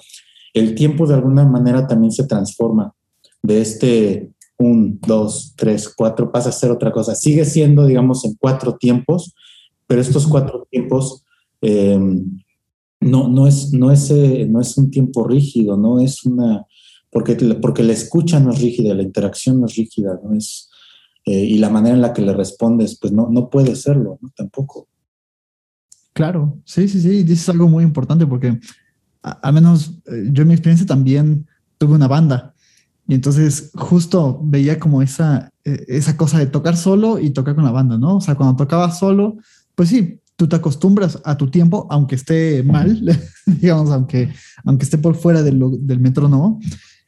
el 0.53 0.75
tiempo 0.75 1.07
de 1.07 1.15
alguna 1.15 1.45
manera 1.45 1.87
también 1.87 2.13
se 2.13 2.27
transforma 2.27 2.93
de 3.43 3.61
este 3.61 4.31
un, 4.59 4.99
dos, 5.01 5.55
tres, 5.57 5.93
cuatro, 5.95 6.33
pasa 6.33 6.49
a 6.49 6.53
ser 6.53 6.71
otra 6.71 6.91
cosa. 6.91 7.15
Sigue 7.15 7.45
siendo, 7.45 7.87
digamos, 7.87 8.25
en 8.25 8.35
cuatro 8.35 8.77
tiempos, 8.77 9.35
pero 9.87 10.01
estos 10.01 10.27
cuatro 10.27 10.67
tiempos 10.71 11.25
eh, 11.61 11.99
no, 13.07 13.29
no, 13.29 13.47
es, 13.47 13.73
no, 13.73 13.91
es, 13.91 14.11
eh, 14.11 14.47
no 14.49 14.61
es 14.61 14.77
un 14.77 14.91
tiempo 14.91 15.27
rígido, 15.27 15.77
no 15.77 16.01
es 16.01 16.25
una, 16.25 16.65
porque, 17.11 17.35
porque 17.61 17.83
la 17.83 17.93
escucha 17.93 18.41
no 18.41 18.53
es 18.53 18.61
rígida, 18.61 18.95
la 18.95 19.03
interacción 19.03 19.61
no 19.61 19.67
es 19.67 19.77
rígida, 19.77 20.19
no 20.23 20.35
es, 20.35 20.69
eh, 21.25 21.45
y 21.45 21.59
la 21.59 21.71
manera 21.71 21.95
en 21.95 22.03
la 22.03 22.13
que 22.13 22.23
le 22.23 22.35
respondes, 22.35 22.99
pues 23.01 23.13
no, 23.13 23.29
no 23.31 23.49
puede 23.49 23.75
serlo, 23.77 24.19
tampoco. 24.35 24.89
Claro, 26.13 26.59
sí, 26.65 26.89
sí, 26.89 27.01
sí, 27.01 27.23
dices 27.23 27.49
algo 27.49 27.69
muy 27.69 27.85
importante 27.85 28.27
porque 28.27 28.59
al 29.23 29.53
menos 29.53 29.99
yo 30.31 30.43
en 30.43 30.49
mi 30.49 30.55
experiencia 30.55 30.87
también 30.87 31.47
tuve 31.79 31.95
una 31.95 32.09
banda 32.09 32.55
y 33.09 33.15
entonces 33.15 33.71
justo 33.75 34.41
veía 34.43 34.79
como 34.81 35.03
esa, 35.03 35.53
e, 35.65 35.85
esa 35.89 36.17
cosa 36.17 36.39
de 36.39 36.47
tocar 36.47 36.77
solo 36.77 37.19
y 37.19 37.31
tocar 37.31 37.55
con 37.55 37.65
la 37.65 37.71
banda, 37.71 37.99
¿no? 37.99 38.17
O 38.17 38.21
sea, 38.21 38.35
cuando 38.35 38.57
tocaba 38.57 38.91
solo, 38.91 39.37
pues 39.75 39.91
sí, 39.91 40.21
tú 40.37 40.49
te 40.49 40.57
acostumbras 40.57 41.19
a 41.25 41.37
tu 41.37 41.51
tiempo, 41.51 41.87
aunque 41.91 42.15
esté 42.15 42.63
mal, 42.63 43.01
digamos, 43.47 43.91
aunque, 43.91 44.33
aunque 44.65 44.85
esté 44.85 44.99
por 44.99 45.15
fuera 45.15 45.43
del, 45.43 45.61
del 45.81 46.01
metrónomo, 46.01 46.61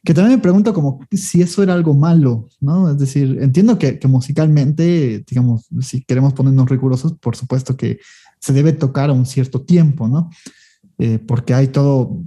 que 0.04 0.14
también 0.14 0.38
me 0.38 0.42
pregunto 0.42 0.72
como 0.72 1.00
si 1.10 1.42
eso 1.42 1.62
era 1.62 1.74
algo 1.74 1.94
malo, 1.94 2.48
¿no? 2.60 2.90
Es 2.90 2.98
decir, 2.98 3.38
entiendo 3.40 3.78
que, 3.78 3.98
que 3.98 4.08
musicalmente, 4.08 5.24
digamos, 5.28 5.68
si 5.80 6.02
queremos 6.02 6.32
ponernos 6.32 6.68
rigurosos, 6.68 7.14
por 7.14 7.36
supuesto 7.36 7.76
que 7.76 7.98
se 8.40 8.52
debe 8.52 8.72
tocar 8.72 9.10
a 9.10 9.12
un 9.12 9.26
cierto 9.26 9.62
tiempo, 9.62 10.08
¿no? 10.08 10.30
Eh, 10.98 11.18
porque 11.18 11.54
hay 11.54 11.68
todo, 11.68 12.24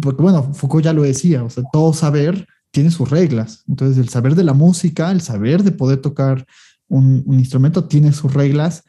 porque 0.00 0.22
bueno, 0.22 0.54
Foucault 0.54 0.84
ya 0.84 0.92
lo 0.92 1.02
decía, 1.02 1.44
o 1.44 1.50
sea, 1.50 1.64
todo 1.70 1.92
saber 1.92 2.46
tiene 2.70 2.90
sus 2.90 3.10
reglas. 3.10 3.64
Entonces, 3.68 3.98
el 3.98 4.08
saber 4.08 4.34
de 4.34 4.44
la 4.44 4.54
música, 4.54 5.10
el 5.10 5.20
saber 5.20 5.62
de 5.64 5.72
poder 5.72 5.98
tocar 5.98 6.46
un, 6.88 7.24
instrumento 7.28 7.84
tiene 7.84 8.12
sus 8.12 8.32
reglas 8.32 8.84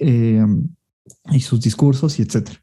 eh, 0.00 0.44
y 1.30 1.40
sus 1.40 1.60
discursos 1.60 2.18
y 2.18 2.22
etcétera. 2.22 2.60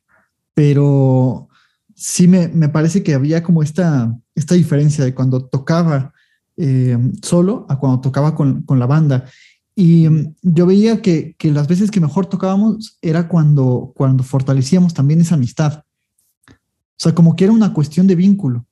Pero 0.53 1.47
sí 1.95 2.27
me, 2.27 2.47
parece 2.69 3.03
que 3.03 3.13
había 3.13 3.43
como 3.43 3.63
esta, 3.63 4.15
esta 4.35 4.55
diferencia 4.55 5.05
de 5.05 5.13
cuando 5.13 5.45
tocaba 5.45 6.13
eh, 6.57 6.97
solo 7.23 7.67
a 7.69 7.79
cuando 7.79 8.01
tocaba 8.01 8.35
con, 8.35 8.65
la 8.67 8.85
banda. 8.87 9.25
Y 9.75 10.09
mm, 10.09 10.35
yo 10.41 10.65
veía 10.65 11.01
que, 11.01 11.35
las 11.43 11.67
veces 11.67 11.91
que 11.91 12.01
mejor 12.01 12.25
tocábamos 12.25 12.97
era 13.01 13.27
cuando, 13.27 13.93
cuando 13.95 14.23
fortalecíamos 14.23 14.93
también 14.93 15.21
esa 15.21 15.35
amistad. 15.35 15.83
O 16.49 16.99
sea, 16.99 17.13
como 17.13 17.35
que 17.35 17.43
era 17.43 17.53
una 17.53 17.73
cuestión 17.73 18.07
de 18.07 18.15
vínculo. 18.15 18.65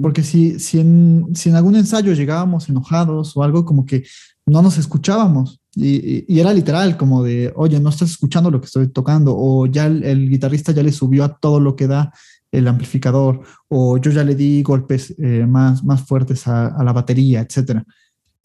Porque 0.00 0.22
si, 0.22 0.58
si, 0.58 0.80
en, 0.80 1.28
si 1.34 1.48
en 1.48 1.56
algún 1.56 1.76
ensayo 1.76 2.12
llegábamos 2.12 2.68
enojados 2.68 3.36
o 3.36 3.42
algo, 3.42 3.64
como 3.64 3.86
que 3.86 4.04
no 4.46 4.62
nos 4.62 4.78
escuchábamos. 4.78 5.60
Y, 5.76 6.38
era 6.38 6.52
literal, 6.52 6.96
como 6.96 7.22
de, 7.22 7.52
oye, 7.56 7.80
no 7.80 7.90
estás 7.90 8.10
escuchando 8.10 8.50
lo 8.50 8.60
que 8.60 8.66
estoy 8.66 8.88
tocando, 8.88 9.34
o 9.36 9.66
ya 9.66 9.86
el, 9.86 10.28
guitarrista 10.28 10.72
ya 10.72 10.82
le 10.82 10.92
subió 10.92 11.24
a 11.24 11.36
todo 11.36 11.60
lo 11.60 11.74
que 11.74 11.86
da 11.86 12.12
el 12.52 12.68
amplificador, 12.68 13.40
o 13.68 13.98
yo 13.98 14.12
ya 14.12 14.22
le 14.22 14.36
di 14.36 14.62
golpes 14.62 15.14
eh, 15.18 15.44
más, 15.46 15.82
más 15.82 16.02
fuertes 16.02 16.46
a, 16.46 16.82
la 16.84 16.92
batería, 16.92 17.40
etc. 17.40 17.82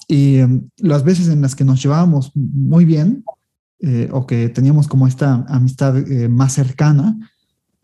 Y 0.07 0.37
em, 0.37 0.69
las 0.77 1.03
veces 1.03 1.27
en 1.27 1.41
las 1.41 1.55
que 1.55 1.63
nos 1.63 1.81
llevábamos 1.83 2.31
muy 2.33 2.85
bien, 2.85 3.23
eh, 3.81 4.09
o 4.11 4.25
que 4.25 4.49
teníamos 4.49 4.87
como 4.87 5.07
esta 5.07 5.45
amistad 5.47 5.97
eh, 5.97 6.27
más 6.27 6.53
cercana, 6.53 7.31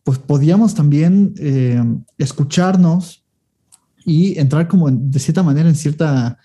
pues 0.03 0.19
podíamos 0.19 0.75
también 0.75 1.33
escucharnos 2.19 3.25
y 4.05 4.37
entrar 4.37 4.67
como 4.67 4.91
de 4.91 5.19
cierta 5.19 5.41
manera 5.41 5.67
en 5.67 5.73
cierta 5.73 6.37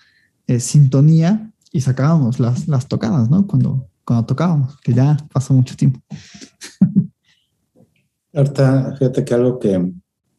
sintonía 0.57 1.50
y 1.71 1.81
sacábamos 1.81 2.39
las, 2.39 2.67
las 2.67 2.87
tocadas, 2.87 3.29
¿no? 3.29 3.47
Cuando, 3.47 3.87
cuando 4.03 4.25
tocábamos, 4.25 4.77
que 4.81 4.93
ya 4.93 5.17
pasó 5.31 5.53
mucho 5.53 5.75
tiempo. 5.75 6.01
Ahorita, 8.33 8.95
fíjate 8.97 9.25
que 9.25 9.33
algo 9.33 9.59
que 9.59 9.91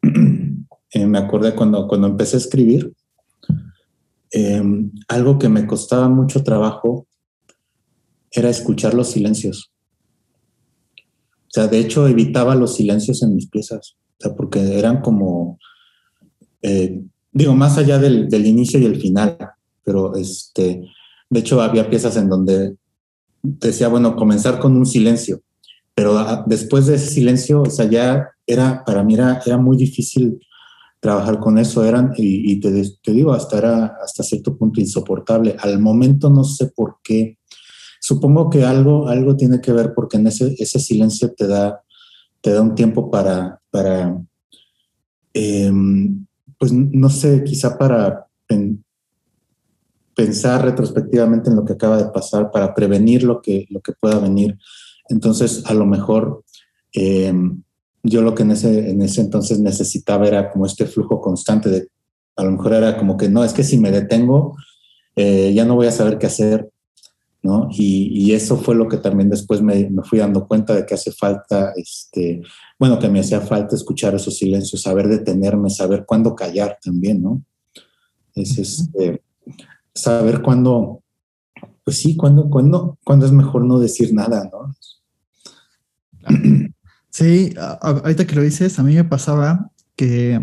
eh, 0.92 1.07
me 1.07 1.18
acordé 1.18 1.55
cuando, 1.55 1.87
cuando 1.88 2.09
empecé 2.09 2.37
a 2.37 2.40
escribir, 2.40 2.92
em, 4.31 4.90
algo 5.09 5.38
que 5.38 5.49
me 5.49 5.66
costaba 5.66 6.09
mucho 6.09 6.42
trabajo 6.42 7.07
era 8.31 8.49
escuchar 8.49 8.95
los 8.95 9.11
silencios. 9.11 9.73
O 10.97 11.51
sea, 11.55 11.66
de 11.66 11.79
hecho 11.79 12.09
evitaba 12.09 12.55
los 12.55 12.77
silencios 12.77 13.23
en 13.23 13.35
mis 13.35 13.47
piezas, 13.47 13.97
o 14.18 14.23
sea, 14.23 14.35
porque 14.35 14.79
eran 14.79 15.03
como, 15.03 15.59
eh, 16.62 17.03
digo, 17.31 17.55
más 17.55 17.77
allá 17.77 17.99
del, 17.99 18.47
inicio 18.47 18.81
y 18.81 18.87
el 18.87 18.99
final, 18.99 19.37
pero 19.85 20.16
este, 20.16 20.83
de 21.33 21.40
hecho 21.40 21.62
había 21.62 21.88
piezas 21.88 22.16
en 22.18 22.29
donde 22.29 22.77
decía, 23.42 23.88
bueno, 23.88 24.16
comenzar 24.16 24.59
con 24.59 24.77
un 24.77 24.85
silencio, 24.85 25.40
pero 25.95 26.45
después 26.47 26.87
de 26.87 26.97
ese 26.97 27.07
silencio, 27.07 27.62
o 27.62 27.71
sea, 27.71 27.87
ya 27.87 28.29
era, 28.47 28.85
para 28.85 29.03
mí 29.03 29.14
era, 29.14 29.40
era 29.47 29.57
muy 29.57 29.79
difícil 29.79 30.38
trabajar 31.01 31.40
con 31.40 31.57
eso, 31.57 31.87
eran, 31.87 32.12
y, 32.18 32.61
te, 32.61 33.12
digo, 33.12 33.33
hasta 33.33 33.57
era 33.57 33.97
hasta 34.05 34.23
cierto 34.23 34.57
punto 34.59 34.79
insoportable. 34.79 35.57
Al 35.59 35.81
momento 35.81 36.29
no 36.29 36.45
sé 36.45 36.66
por 36.68 36.99
qué. 37.03 37.38
Supongo 37.99 38.51
que 38.51 38.64
algo, 38.64 39.09
algo 39.09 39.35
tiene 39.35 39.61
que 39.61 39.73
ver 39.73 39.95
porque 39.95 40.18
en 40.18 40.27
ese, 40.27 40.55
ese 40.59 40.79
silencio 40.79 41.33
te 41.33 41.47
da, 41.47 41.83
te 42.42 42.53
da 42.53 42.61
un 42.61 42.75
tiempo 42.75 43.11
para, 43.11 43.59
para 43.71 44.16
em, 45.33 46.27
pues 46.59 46.73
no 46.73 47.09
sé, 47.09 47.42
quizá 47.42 47.79
para 47.79 48.27
pensar 50.14 50.64
retrospectivamente 50.64 51.51
en 51.51 51.57
lo 51.57 51.64
que 51.64 51.75
acaba 51.75 51.96
de 51.96 52.11
pasar, 52.11 52.51
para 52.51 52.75
prevenir 52.75 53.22
lo 53.22 53.40
que, 53.40 53.66
lo 53.70 53.81
que 53.81 53.92
pueda 53.92 54.18
venir. 54.18 54.59
Entonces, 55.09 55.62
a 55.66 55.75
lo 55.75 55.87
mejor 55.87 56.44
em, 56.92 57.62
yo 58.03 58.22
lo 58.22 58.35
que 58.35 58.42
en 58.42 58.51
ese, 58.51 58.90
en 58.90 59.01
ese 59.03 59.20
entonces 59.20 59.61
necesitaba 59.61 60.27
era 60.27 60.51
como 60.51 60.66
este 60.66 60.87
flujo 60.87 61.20
constante 61.20 61.68
de, 61.70 61.88
a 62.37 62.44
lo 62.44 62.53
mejor 62.53 62.75
era 62.75 62.98
como 62.98 63.16
que 63.16 63.29
no, 63.29 63.44
es 63.44 63.53
que 63.53 63.64
si 63.64 63.79
me 63.79 63.90
detengo, 63.90 64.57
eh, 65.16 65.53
ya 65.55 65.64
no 65.64 65.77
voy 65.77 65.87
a 65.87 65.92
saber 65.92 66.18
qué 66.18 66.27
hacer, 66.27 66.70
¿no? 67.42 67.68
Y, 67.72 68.33
eso 68.33 68.57
fue 68.57 68.75
lo 68.75 68.88
que 68.88 68.96
también 68.96 69.29
después 69.29 69.61
me, 69.61 69.90
me, 69.90 70.03
fui 70.03 70.18
dando 70.18 70.46
cuenta 70.46 70.75
de 70.75 70.87
que 70.87 70.94
hace 70.94 71.12
falta, 71.12 71.72
este, 71.77 72.40
bueno, 72.79 72.98
que 72.98 73.09
me 73.09 73.20
hacía 73.20 73.40
falta 73.40 73.77
escuchar 73.77 74.14
esos 74.14 74.37
silencios, 74.37 74.83
saber 74.83 75.09
detenerme, 75.09 75.68
saber 75.68 76.05
cuándo 76.07 76.35
callar 76.35 76.79
también, 76.83 77.22
¿no? 77.22 77.42
Es 78.35 78.59
este, 78.59 79.22
saber 79.94 80.42
cuándo, 80.42 81.02
pues 81.85 81.98
sí, 81.98 82.16
cuándo, 82.16 82.48
cuándo, 82.48 82.98
cuándo 83.05 83.26
es 83.26 83.33
mejor 83.33 83.64
no 83.64 83.78
decir 83.78 84.12
nada, 84.14 84.50
¿no? 84.50 84.74
Sí, 87.14 87.52
ahorita 87.59 88.26
que 88.26 88.35
lo 88.35 88.40
dices, 88.40 88.78
a 88.78 88.83
mí 88.83 88.94
me 88.94 89.05
pasaba 89.05 89.70
que, 89.96 90.42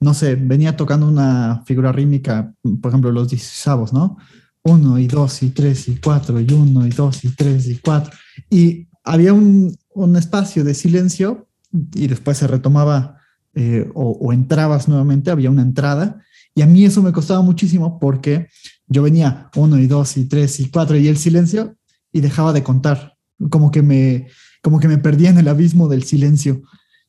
no 0.00 0.14
sé, 0.14 0.34
venía 0.34 0.74
tocando 0.74 1.06
una 1.06 1.62
figura 1.66 1.92
rítmica, 1.92 2.54
por 2.80 2.90
ejemplo, 2.90 3.12
los 3.12 3.28
16 3.28 3.92
¿no? 3.92 4.16
uno 4.62 4.98
y 4.98 5.06
dos 5.06 5.42
y 5.42 5.50
tres 5.50 5.88
y 5.88 5.96
cuatro 5.96 6.40
y 6.40 6.50
uno 6.50 6.86
y 6.86 6.90
dos 6.90 7.24
y 7.24 7.28
tres 7.34 7.68
y 7.68 7.76
cuatro. 7.76 8.12
Y 8.48 8.88
había 9.04 9.34
un, 9.34 9.76
un 9.94 10.16
espacio 10.16 10.64
de 10.64 10.74
silencio 10.74 11.48
y 11.94 12.06
después 12.06 12.38
se 12.38 12.46
retomaba 12.46 13.18
eh, 13.54 13.90
o, 13.94 14.32
entrabas 14.32 14.88
nuevamente, 14.88 15.30
había 15.30 15.50
una 15.50 15.62
entrada. 15.62 16.22
Y 16.54 16.62
a 16.62 16.66
mí 16.66 16.84
eso 16.84 17.02
me 17.02 17.12
costaba 17.12 17.42
muchísimo 17.42 17.98
porque 17.98 18.48
yo 18.88 19.02
venía 19.02 19.50
uno 19.56 19.78
y 19.78 19.86
dos 19.86 20.16
y 20.16 20.26
tres 20.26 20.60
y 20.60 20.70
cuatro 20.70 20.96
y 20.96 21.08
el 21.08 21.16
silencio 21.16 21.76
y 22.12 22.20
dejaba 22.20 22.52
de 22.52 22.62
contar, 22.62 23.16
como 23.50 23.70
que 23.70 23.82
me, 23.82 24.28
como 24.62 24.80
que 24.80 24.88
me 24.88 24.98
perdía 24.98 25.30
en 25.30 25.38
el 25.38 25.48
abismo 25.48 25.88
del 25.88 26.04
silencio. 26.04 26.62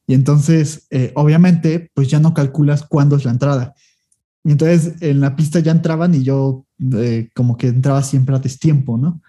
Y 0.07 0.13
entonces, 0.13 0.87
eh, 0.89 1.11
obviamente, 1.15 1.91
pues 1.93 2.07
ya 2.07 2.19
no 2.19 2.33
calculas 2.33 2.83
cuándo 2.83 3.15
es 3.15 3.25
la 3.25 3.31
entrada. 3.31 3.73
Y 4.43 4.51
entonces 4.51 4.93
en 5.01 5.19
la 5.19 5.35
pista 5.35 5.59
ya 5.59 5.71
entraban 5.71 6.15
y 6.15 6.23
yo 6.23 6.65
eh, 6.93 7.29
como 7.35 7.57
que 7.57 7.67
entraba 7.67 8.01
siempre 8.01 8.35
a 8.35 8.39
destiempo, 8.39 8.97
¿no? 8.97 9.21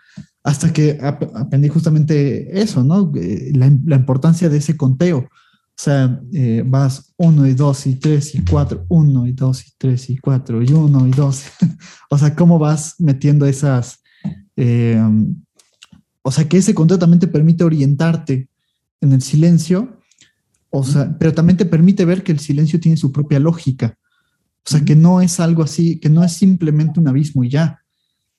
Hasta 0.44 0.72
que 0.72 0.98
aprendí 1.02 1.68
justamente 1.68 2.60
eso, 2.60 2.84
¿no? 2.84 3.12
Eh, 3.16 3.50
la, 3.54 3.70
la, 3.84 3.96
importancia 3.96 4.48
de 4.48 4.58
ese 4.58 4.76
conteo. 4.76 5.28
O 5.78 5.80
sea, 5.80 6.20
eh, 6.32 6.64
vas 6.66 7.14
uno 7.16 7.46
y 7.46 7.54
dos 7.54 7.86
y 7.86 7.94
tres 7.94 8.34
y 8.34 8.44
cuatro, 8.44 8.84
uno 8.88 9.26
y 9.26 9.32
dos 9.32 9.64
y 9.66 9.72
tres 9.78 10.10
y 10.10 10.18
cuatro 10.18 10.60
y 10.60 10.72
uno 10.72 11.06
y 11.06 11.12
dos. 11.12 11.44
o 12.10 12.18
sea, 12.18 12.34
cómo 12.34 12.58
vas 12.58 12.96
metiendo 12.98 13.46
esas, 13.46 14.02
o 16.22 16.32
sea, 16.32 16.48
que 16.48 16.56
ese 16.56 16.74
conteo 16.74 16.98
también 16.98 17.20
te 17.20 17.28
permite 17.28 17.62
orientarte 17.62 18.48
en 19.00 19.12
el 19.12 19.22
silencio, 19.22 19.98
o 20.70 20.84
sea, 20.84 21.16
pero 21.18 21.32
también 21.32 21.56
te 21.56 21.64
permite 21.64 22.04
ver 22.04 22.22
que 22.22 22.32
el 22.32 22.40
silencio 22.40 22.80
tiene 22.80 22.96
su 22.96 23.12
propia 23.12 23.38
lógica. 23.38 23.96
O 24.66 24.70
sea, 24.70 24.84
que 24.84 24.94
no 24.94 25.20
es 25.22 25.40
algo 25.40 25.62
así, 25.62 25.98
que 25.98 26.10
no 26.10 26.22
es 26.22 26.32
simplemente 26.32 27.00
un 27.00 27.08
abismo 27.08 27.44
y 27.44 27.50
ya, 27.50 27.82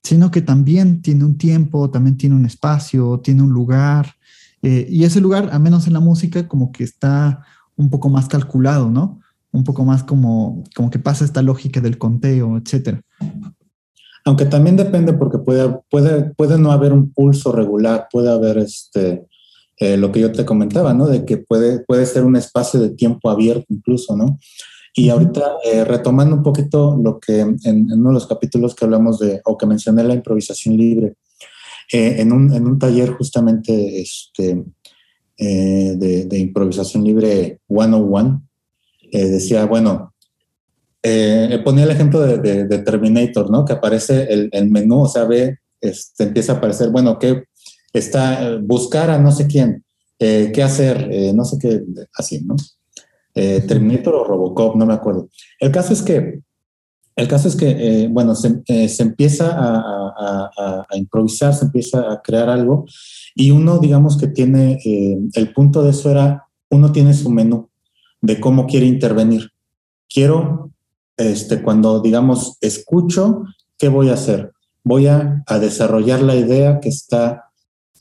sino 0.03 0.29
que 0.29 0.41
también 0.41 1.01
tiene 1.01 1.25
un 1.25 1.37
tiempo, 1.37 1.89
también 1.89 2.17
tiene 2.17 2.35
un 2.35 2.45
espacio, 2.45 3.19
tiene 3.23 3.41
un 3.41 3.49
lugar. 3.49 4.13
Eh, 4.61 4.87
y 4.89 5.03
ese 5.03 5.21
lugar, 5.21 5.49
al 5.51 5.59
menos 5.61 5.87
en 5.87 5.93
la 5.93 5.99
música, 5.99 6.47
como 6.47 6.71
que 6.71 6.83
está 6.83 7.43
un 7.75 7.89
poco 7.89 8.09
más 8.09 8.27
calculado, 8.27 8.89
¿no? 8.89 9.19
Un 9.51 9.63
poco 9.63 9.85
más 9.85 10.03
como, 10.03 10.63
como 10.75 10.89
que 10.89 10.99
pasa 10.99 11.25
esta 11.25 11.41
lógica 11.41 11.81
del 11.81 11.97
conteo, 11.97 12.57
etcétera. 12.57 13.01
Aunque 14.25 14.45
también 14.45 14.75
depende 14.75 15.13
porque 15.13 15.39
puede, 15.39 15.79
puede, 15.89 16.33
puede 16.35 16.59
no 16.59 16.71
haber 16.71 16.93
un 16.93 17.11
pulso 17.11 17.51
regular, 17.51 18.07
puede 18.11 18.29
haber 18.29 18.57
este, 18.57 19.25
eh, 19.77 19.95
lo 19.95 20.11
que 20.11 20.19
yo 20.19 20.31
te 20.31 20.45
comentaba, 20.45 20.93
¿no? 20.93 21.07
De 21.07 21.25
que 21.25 21.37
puede, 21.37 21.79
puede 21.85 22.05
ser 22.05 22.25
un 22.25 22.35
espacio 22.35 22.79
de 22.81 22.89
tiempo 22.89 23.29
abierto 23.29 23.65
incluso, 23.69 24.15
¿no? 24.15 24.37
Y 24.93 25.09
ahorita, 25.09 25.41
eh, 25.63 25.85
retomando 25.85 26.35
un 26.35 26.43
poquito 26.43 26.97
lo 27.01 27.19
que 27.19 27.39
en, 27.39 27.91
uno 27.91 28.09
de 28.09 28.13
los 28.13 28.27
capítulos 28.27 28.75
que 28.75 28.83
hablamos 28.83 29.19
de, 29.19 29.41
o 29.45 29.57
que 29.57 29.65
mencioné 29.65 30.03
la 30.03 30.15
improvisación 30.15 30.75
libre, 30.75 31.15
eh, 31.91 32.15
en, 32.19 32.31
un, 32.31 32.53
en, 32.53 32.67
un, 32.67 32.79
taller 32.79 33.11
justamente 33.11 34.01
este, 34.01 34.63
de, 35.37 36.25
de, 36.25 36.37
improvisación 36.37 37.03
libre 37.03 37.59
101, 37.67 38.43
decía, 39.11 39.65
bueno, 39.65 40.13
ponía 41.63 41.83
el 41.85 41.91
ejemplo 41.91 42.21
de, 42.21 42.65
de, 42.65 42.77
Terminator, 42.79 43.49
¿no? 43.49 43.65
Que 43.65 43.73
aparece 43.73 44.31
el, 44.31 44.49
el 44.51 44.69
menú, 44.69 45.03
o 45.03 45.07
sea, 45.07 45.23
ve, 45.23 45.59
este, 45.81 46.25
empieza 46.25 46.53
a 46.53 46.55
aparecer, 46.57 46.89
bueno, 46.89 47.17
¿qué, 47.17 47.43
está 47.93 48.43
eh, 48.43 48.59
buscar 48.61 49.09
a 49.09 49.19
no 49.19 49.31
sé 49.31 49.47
quién, 49.47 49.83
eh, 50.19 50.51
qué 50.53 50.63
hacer, 50.63 51.07
eh, 51.11 51.33
no 51.33 51.45
sé 51.45 51.57
qué, 51.59 51.81
así, 52.13 52.41
¿no? 52.43 52.55
Terminator 53.33 54.15
o 54.15 54.23
Robocop, 54.25 54.75
no 54.75 54.85
me 54.85 54.93
acuerdo. 54.93 55.29
El 55.61 55.71
caso 55.71 55.93
es 55.93 56.01
que, 56.01 56.41
el 57.19 57.27
caso 57.27 57.47
es 57.47 57.55
que, 57.55 58.07
bueno, 58.09 58.33
se, 58.35 58.47
empieza 58.99 59.55
a, 59.57 60.85
improvisar, 60.95 61.53
se 61.53 61.65
empieza 61.65 62.11
a 62.11 62.21
crear 62.21 62.49
algo 62.49 62.85
y 63.35 63.51
uno, 63.51 63.79
digamos 63.79 64.17
que 64.17 64.27
tiene, 64.27 64.79
el 65.33 65.53
punto 65.53 65.83
de 65.83 65.91
eso 65.91 66.09
era, 66.09 66.45
uno 66.69 66.91
tiene 66.91 67.13
su 67.13 67.29
menú 67.29 67.69
de 68.21 68.39
cómo 68.39 68.67
quiere 68.67 68.85
intervenir. 68.85 69.49
Quiero, 70.07 70.71
este, 71.17 71.61
cuando, 71.61 72.01
digamos, 72.01 72.57
escucho, 72.61 73.43
¿qué 73.77 73.89
voy 73.89 74.09
a 74.09 74.13
hacer? 74.13 74.51
Voy 74.83 75.07
a, 75.07 75.43
a 75.45 75.59
desarrollar 75.59 76.21
la 76.21 76.35
idea 76.35 76.79
que 76.79 76.89
está 76.89 77.49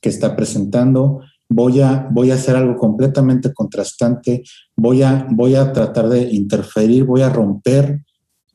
que 0.00 0.08
está 0.08 0.36
presentando, 0.36 1.20
voy 1.48 1.80
a, 1.80 2.08
voy 2.10 2.30
a 2.30 2.34
hacer 2.34 2.56
algo 2.56 2.76
completamente 2.76 3.52
contrastante, 3.52 4.42
voy 4.76 5.02
a, 5.02 5.26
voy 5.30 5.54
a 5.54 5.72
tratar 5.72 6.08
de 6.08 6.22
interferir, 6.32 7.04
voy 7.04 7.22
a 7.22 7.30
romper 7.30 8.02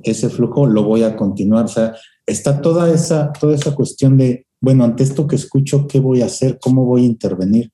ese 0.03 0.29
flujo, 0.29 0.65
lo 0.65 0.83
voy 0.83 1.03
a 1.03 1.15
continuar. 1.15 1.65
O 1.65 1.69
sea, 1.69 1.95
está 2.25 2.61
toda 2.61 2.93
esa, 2.93 3.31
toda 3.33 3.55
esa 3.55 3.75
cuestión 3.75 4.17
de, 4.17 4.45
bueno, 4.61 4.83
ante 4.83 5.03
esto 5.03 5.27
que 5.27 5.35
escucho, 5.35 5.87
¿qué 5.87 5.99
voy 5.99 6.21
a 6.21 6.25
hacer? 6.25 6.59
¿Cómo 6.61 6.85
voy 6.85 7.03
a 7.03 7.07
intervenir? 7.07 7.71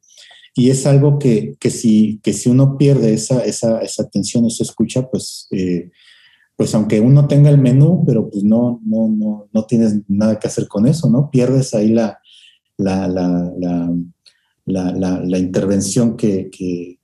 Y 0.56 0.70
es 0.70 0.86
algo 0.86 1.20
que, 1.20 1.56
que, 1.60 1.70
si, 1.70 2.20
que 2.24 2.34
si 2.34 2.50
uno 2.50 2.78
pierde 2.78 3.13
esa, 3.13 3.44
esa, 3.44 3.80
esa 3.80 4.04
atención, 4.04 4.46
esa 4.46 4.63
escucha, 4.63 5.10
pues, 5.10 5.48
eh, 5.52 5.92
pues 6.56 6.76
aunque 6.76 7.00
uno 7.00 7.28
tenga 7.28 7.50
el 7.50 7.58
menú, 7.58 8.04
pero 8.06 8.30
pues 8.30 8.44
no, 8.44 8.82
no, 8.86 9.08
no, 9.08 9.48
no 9.54 9.63
tienes 9.65 10.02
nada 10.08 10.39
que 10.39 10.48
hacer 10.48 10.68
con 10.68 10.88
eso, 10.88 11.10
¿no? 11.10 11.30
Pierdes 11.32 11.74
ahí 11.74 11.89
la, 11.89 12.20
la, 12.78 13.08
la, 13.08 13.92
la, 14.65 15.38
intervención 15.38 16.18
que, 16.18 16.50
que, 16.50 17.00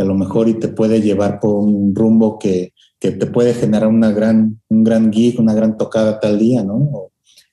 a 0.00 0.04
lo 0.04 0.14
mejor 0.14 0.48
y 0.48 0.54
te 0.54 0.68
puede 0.68 1.00
llevar 1.00 1.40
por 1.40 1.54
un 1.54 1.94
rumbo 1.94 2.38
que, 2.38 2.72
que, 3.00 3.10
te 3.10 3.26
puede 3.26 3.54
generar 3.54 3.88
una 3.88 4.12
gran, 4.12 4.60
un 4.68 4.84
gran 4.84 5.12
gig, 5.12 5.40
una 5.40 5.54
gran 5.54 5.76
tocada 5.76 6.20
tal 6.20 6.38
día, 6.38 6.62
¿no? 6.62 7.10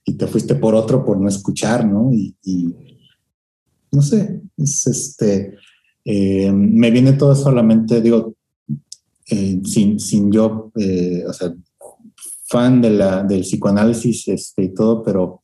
y 0.07 0.13
te 0.13 0.25
fuiste 0.25 0.55
por 0.55 0.73
otro 0.73 1.03
por 1.03 1.19
no 1.19 1.27
escuchar, 1.27 1.85
¿no? 1.85 2.11
Y, 2.13 2.33
no 3.91 4.01
sé, 4.01 4.41
es 4.57 4.87
este, 4.87 5.55
eh, 6.05 6.51
me 6.51 6.91
viene 6.91 7.13
todo 7.13 7.35
solamente, 7.35 8.01
digo, 8.01 8.33
eh, 9.29 9.59
sin, 9.65 9.99
sin 9.99 10.31
yo, 10.31 10.71
eh, 10.77 11.25
o 11.27 11.33
sea, 11.33 11.53
fan 12.45 12.81
de 12.81 12.91
la, 12.91 13.23
del 13.23 13.41
psicoanálisis 13.41 14.29
este, 14.29 14.63
y 14.63 14.73
todo, 14.73 15.03
pero 15.03 15.43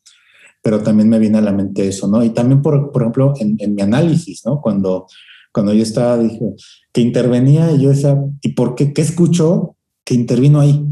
pero 0.62 0.82
también 0.82 1.10
me 1.10 1.20
viene 1.20 1.40
a 1.40 1.42
la 1.42 1.52
mente 1.52 1.86
eso, 1.86 2.08
¿no? 2.08 2.24
Y 2.24 2.30
también, 2.30 2.62
por, 2.62 2.90
por 2.94 3.02
ejemplo, 3.02 3.34
en, 3.38 3.58
en, 3.60 3.76
mi 3.76 3.82
análisis, 3.82 4.46
¿no? 4.46 4.62
Cuando, 4.62 5.08
cuando 5.52 5.74
yo 5.74 5.84
estaba, 5.84 6.18
dije, 6.18 6.54
que 6.94 7.02
intervenía 7.02 7.70
y 7.74 7.82
yo 7.82 7.90
decía, 7.90 8.18
¿y 8.42 8.54
por 8.54 8.74
qué? 8.74 8.94
¿Qué 8.94 9.02
escuchó 9.02 9.76
que 10.04 10.14
intervino 10.14 10.60
ahí? 10.60 10.86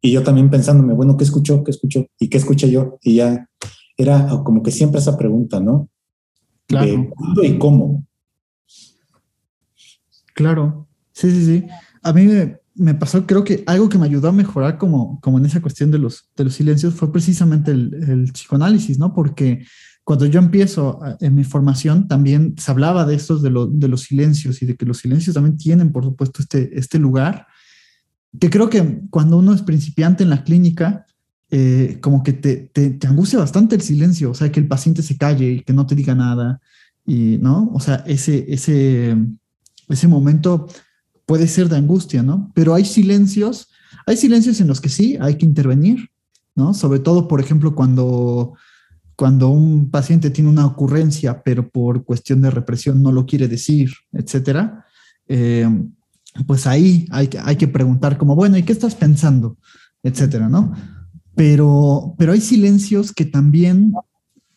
Y 0.00 0.12
yo 0.12 0.22
también 0.22 0.50
pensándome, 0.50 0.94
bueno, 0.94 1.16
¿qué 1.16 1.24
escuchó? 1.24 1.62
¿Qué 1.62 1.70
escuchó? 1.70 2.06
¿Y 2.18 2.28
qué 2.28 2.38
escuché 2.38 2.70
yo? 2.70 2.98
Y 3.02 3.16
ya 3.16 3.48
era 3.96 4.28
como 4.44 4.62
que 4.62 4.70
siempre 4.70 5.00
esa 5.00 5.16
pregunta, 5.16 5.60
¿no? 5.60 5.88
Claro. 6.66 6.86
De 6.86 7.10
cuándo 7.10 7.44
y 7.44 7.58
cómo. 7.58 8.06
Claro, 10.34 10.88
sí, 11.12 11.30
sí, 11.30 11.44
sí. 11.44 11.66
A 12.02 12.12
mí 12.14 12.24
me, 12.26 12.60
me 12.74 12.94
pasó, 12.94 13.26
creo 13.26 13.44
que 13.44 13.62
algo 13.66 13.90
que 13.90 13.98
me 13.98 14.06
ayudó 14.06 14.28
a 14.28 14.32
mejorar 14.32 14.78
como, 14.78 15.20
como 15.20 15.38
en 15.38 15.44
esa 15.44 15.60
cuestión 15.60 15.90
de 15.90 15.98
los, 15.98 16.30
de 16.34 16.44
los 16.44 16.54
silencios 16.54 16.94
fue 16.94 17.12
precisamente 17.12 17.72
el, 17.72 17.92
el 18.08 18.32
psicoanálisis, 18.32 18.98
¿no? 18.98 19.12
Porque 19.12 19.66
cuando 20.02 20.26
yo 20.26 20.40
empiezo 20.40 21.00
en 21.20 21.34
mi 21.34 21.44
formación 21.44 22.08
también 22.08 22.54
se 22.58 22.70
hablaba 22.70 23.04
de 23.04 23.16
estos, 23.16 23.42
de, 23.42 23.50
de 23.70 23.88
los 23.88 24.02
silencios 24.02 24.62
y 24.62 24.66
de 24.66 24.76
que 24.76 24.86
los 24.86 24.98
silencios 24.98 25.34
también 25.34 25.56
tienen, 25.56 25.92
por 25.92 26.04
supuesto, 26.04 26.42
este, 26.42 26.76
este 26.78 26.98
lugar, 26.98 27.46
que 28.38 28.50
creo 28.50 28.70
que 28.70 29.02
cuando 29.10 29.38
uno 29.38 29.52
es 29.52 29.62
principiante 29.62 30.22
en 30.22 30.30
la 30.30 30.44
clínica, 30.44 31.06
eh, 31.50 31.98
como 32.00 32.22
que 32.22 32.32
te, 32.32 32.56
te, 32.72 32.90
te, 32.90 33.06
angustia 33.08 33.38
bastante 33.38 33.74
el 33.74 33.80
silencio, 33.80 34.30
o 34.30 34.34
sea, 34.34 34.52
que 34.52 34.60
el 34.60 34.68
paciente 34.68 35.02
se 35.02 35.16
calle 35.16 35.50
y 35.50 35.60
que 35.62 35.72
no 35.72 35.84
te 35.84 35.96
diga 35.96 36.14
nada, 36.14 36.60
y, 37.04 37.38
¿no? 37.38 37.70
O 37.74 37.80
sea, 37.80 38.04
ese, 38.06 38.44
ese, 38.48 39.16
ese 39.88 40.08
momento 40.08 40.68
puede 41.26 41.48
ser 41.48 41.68
de 41.68 41.76
angustia, 41.76 42.22
¿no? 42.22 42.52
Pero 42.54 42.74
hay 42.74 42.84
silencios, 42.84 43.68
hay 44.06 44.16
silencios 44.16 44.60
en 44.60 44.68
los 44.68 44.80
que 44.80 44.88
sí 44.88 45.16
hay 45.20 45.36
que 45.36 45.46
intervenir, 45.46 46.10
¿no? 46.54 46.72
Sobre 46.72 47.00
todo, 47.00 47.26
por 47.26 47.40
ejemplo, 47.40 47.74
cuando, 47.74 48.54
cuando 49.16 49.48
un 49.48 49.90
paciente 49.90 50.30
tiene 50.30 50.50
una 50.50 50.66
ocurrencia, 50.66 51.42
pero 51.42 51.68
por 51.68 52.04
cuestión 52.04 52.42
de 52.42 52.50
represión 52.50 53.02
no 53.02 53.10
lo 53.10 53.26
quiere 53.26 53.48
decir, 53.48 53.90
etcétera, 54.12 54.84
eh, 55.26 55.68
pues 56.46 56.66
ahí 56.66 57.06
hay, 57.10 57.28
hay 57.44 57.56
que 57.56 57.68
preguntar 57.68 58.18
como, 58.18 58.34
bueno, 58.36 58.56
¿y 58.56 58.62
qué 58.62 58.72
estás 58.72 58.94
pensando? 58.94 59.58
Etcétera, 60.02 60.48
¿no? 60.48 60.72
Pero, 61.34 62.14
pero 62.18 62.32
hay 62.32 62.40
silencios 62.40 63.12
que 63.12 63.24
también 63.24 63.92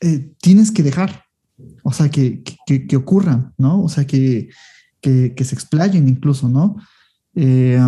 eh, 0.02 0.32
tienes 0.42 0.72
que 0.72 0.84
dejar, 0.84 1.24
o 1.84 1.94
sea, 1.94 2.10
que, 2.10 2.44
que, 2.66 2.88
que 2.88 2.96
ocurran, 2.96 3.54
¿no? 3.58 3.82
O 3.82 3.90
sea, 3.90 4.06
que, 4.06 4.50
que, 5.02 5.44
se 5.44 5.56
explayen 5.56 6.08
incluso, 6.08 6.50
¿no? 6.50 6.78
Eh, 7.36 7.80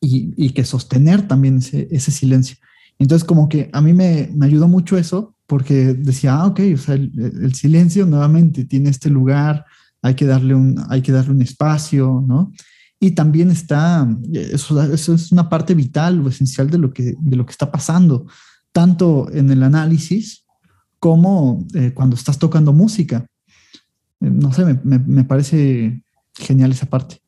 y, 0.00 0.50
que 0.50 0.64
sostener 0.64 1.26
también 1.28 1.58
ese, 1.58 1.88
ese, 1.90 2.10
silencio. 2.10 2.56
Entonces, 2.98 3.26
como 3.26 3.48
que 3.48 3.70
a 3.72 3.80
mí 3.80 3.92
me, 3.92 4.30
me, 4.34 4.46
ayudó 4.46 4.68
mucho 4.68 4.96
eso, 4.96 5.36
porque 5.46 5.94
decía, 5.94 6.36
ah, 6.36 6.46
ok, 6.46 6.60
o 6.74 6.76
sea, 6.76 6.94
el, 6.94 7.54
silencio 7.54 8.06
nuevamente 8.06 8.64
tiene 8.64 8.90
este 8.90 9.10
lugar, 9.10 9.64
hay 10.02 10.14
que 10.14 10.26
darle 10.26 10.54
un, 10.54 10.82
hay 10.88 11.02
que 11.02 11.12
darle 11.12 11.32
un 11.32 11.42
espacio, 11.42 12.24
¿no? 12.26 12.52
Y 12.98 13.10
también 13.10 13.50
está, 13.50 14.08
eso, 14.32 14.82
eso 14.82 15.14
es 15.14 15.30
una 15.30 15.48
parte 15.48 15.74
vital 15.74 16.20
o 16.20 16.28
esencial 16.28 16.70
de 16.70 16.78
lo 16.78 16.92
que, 16.92 17.14
de 17.18 17.36
lo 17.36 17.44
que 17.44 17.52
está 17.52 17.70
pasando, 17.70 18.26
tanto 18.72 19.30
en 19.32 19.50
el 19.50 19.62
análisis 19.62 20.46
como 20.98 21.66
eh, 21.74 21.92
cuando 21.94 22.16
estás 22.16 22.38
tocando 22.38 22.72
música. 22.72 23.26
Eh, 24.20 24.30
no 24.30 24.52
sé, 24.52 24.64
me, 24.82 25.24
parece 25.24 26.02
genial 26.34 26.72
esa 26.72 26.86
parte. 26.86 27.20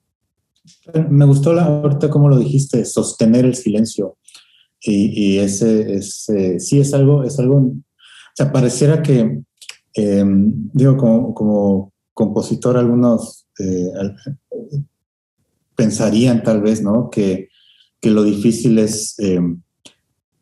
Me 1.10 1.24
gustó 1.26 1.52
la, 1.52 1.64
ahorita 1.64 2.08
como 2.08 2.28
lo 2.28 2.38
dijiste, 2.38 2.84
sostener 2.84 3.44
el 3.44 3.54
silencio. 3.54 4.16
Y, 4.80 5.38
ese, 5.38 6.00
sí 6.02 6.80
es 6.80 6.94
algo, 6.94 7.24
es 7.24 7.38
algo, 7.38 7.56
o 7.56 7.74
sea, 8.34 8.52
pareciera 8.52 9.02
que, 9.02 9.40
em, 9.94 10.70
digo, 10.72 10.96
como, 10.96 11.92
compositor, 12.18 12.76
algunos 12.76 13.46
eh, 13.60 13.92
pensarían 15.76 16.42
tal 16.42 16.60
vez, 16.60 16.82
¿no? 16.82 17.10
Que, 17.10 17.48
lo 18.02 18.24
difícil 18.24 18.78
es 18.78 19.14
em, 19.18 19.60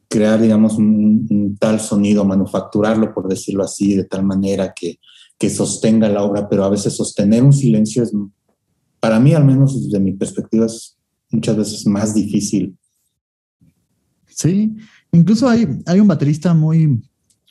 crear, 0.09 0.41
digamos, 0.41 0.79
un, 0.79 1.57
tal 1.61 1.81
sonido, 1.81 2.25
manufacturarlo, 2.25 3.13
por 3.13 3.29
decirlo 3.29 3.63
así, 3.63 3.95
de 3.95 4.05
tal 4.05 4.25
manera 4.25 4.73
que, 4.75 5.01
que 5.39 5.51
sostenga 5.51 6.09
la 6.09 6.23
obra, 6.23 6.49
pero 6.49 6.65
a 6.65 6.71
veces 6.71 6.97
sostener 6.97 7.43
un 7.43 7.53
silencio 7.53 8.03
es, 8.03 8.13
para 8.99 9.21
mí 9.21 9.35
al 9.35 9.45
menos 9.45 9.85
desde 9.85 10.01
mi 10.01 10.13
perspectiva, 10.13 10.65
es 10.65 10.97
muchas 11.31 11.57
veces 11.57 11.87
más 11.87 12.15
difícil. 12.15 12.79
Sí, 14.29 14.75
incluso 15.13 15.47
hay, 15.47 15.67
hay 15.85 16.01
un 16.01 16.09
baterista 16.09 16.55
muy, 16.55 17.03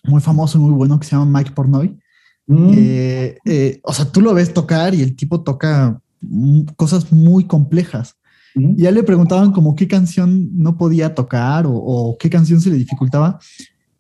muy 0.04 0.22
famoso, 0.22 0.58
muy 0.58 0.72
bueno 0.72 1.00
que 1.00 1.06
se 1.06 1.16
llama 1.16 1.40
Mike 1.40 1.52
Pornoy, 1.52 2.00
Mm. 2.48 2.72
Eh, 2.76 3.38
eh, 3.46 3.80
o 3.84 3.94
sea, 3.94 4.06
tú 4.06 4.22
lo 4.22 4.34
ves 4.34 4.54
tocar 4.54 4.94
y 4.94 5.02
el 5.02 5.16
tipo 5.16 5.42
toca 5.42 6.00
cosas 6.76 7.12
muy 7.12 7.46
complejas. 7.46 8.16
Mm. 8.56 8.76
Ya 8.76 8.92
le 8.92 9.04
preguntaban 9.04 9.52
como 9.52 9.76
qué 9.76 9.88
canción 9.88 10.50
no 10.58 10.78
podía 10.78 11.16
tocar 11.16 11.66
o, 11.68 12.16
qué 12.20 12.30
canción 12.30 12.62
se 12.62 12.70
le 12.70 12.78
dificultaba. 12.78 13.40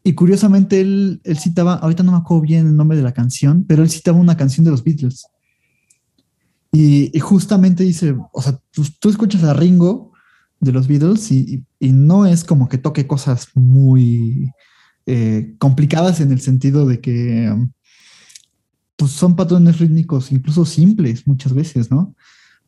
Y 0.03 0.13
curiosamente 0.13 0.81
él, 0.81 1.19
él, 1.23 1.37
citaba, 1.37 1.75
ahorita 1.75 2.03
no 2.03 2.11
me 2.11 2.19
acuerdo 2.19 2.41
bien 2.41 2.67
el 2.67 2.75
nombre 2.75 2.97
de 2.97 3.03
la 3.03 3.13
canción, 3.13 3.65
pero 3.67 3.81
él 3.81 3.89
citaba 3.89 4.19
una 4.19 4.37
canción 4.37 4.63
de 4.63 4.71
los 4.71 4.83
Beatles. 4.83 5.25
Y, 6.77 7.19
justamente 7.21 7.85
dice, 7.85 8.17
o 8.33 8.41
sea, 8.41 8.59
tú, 8.99 9.09
escuchas 9.09 9.45
a 9.45 9.53
Ringo 9.53 10.11
de 10.59 10.73
los 10.73 10.89
Beatles 10.89 11.31
y, 11.31 11.63
no 11.79 12.25
es 12.25 12.43
como 12.43 12.67
que 12.67 12.77
toque 12.77 13.07
cosas 13.07 13.47
muy 13.53 14.51
eh, 15.05 15.55
complicadas 15.57 16.19
en 16.19 16.33
el 16.33 16.41
sentido 16.41 16.85
de 16.85 16.99
que 16.99 17.55
pues 18.95 19.11
son 19.11 19.35
patrones 19.35 19.79
rítmicos 19.79 20.31
incluso 20.31 20.65
simples 20.65 21.27
muchas 21.27 21.53
veces, 21.53 21.91
¿no? 21.91 22.15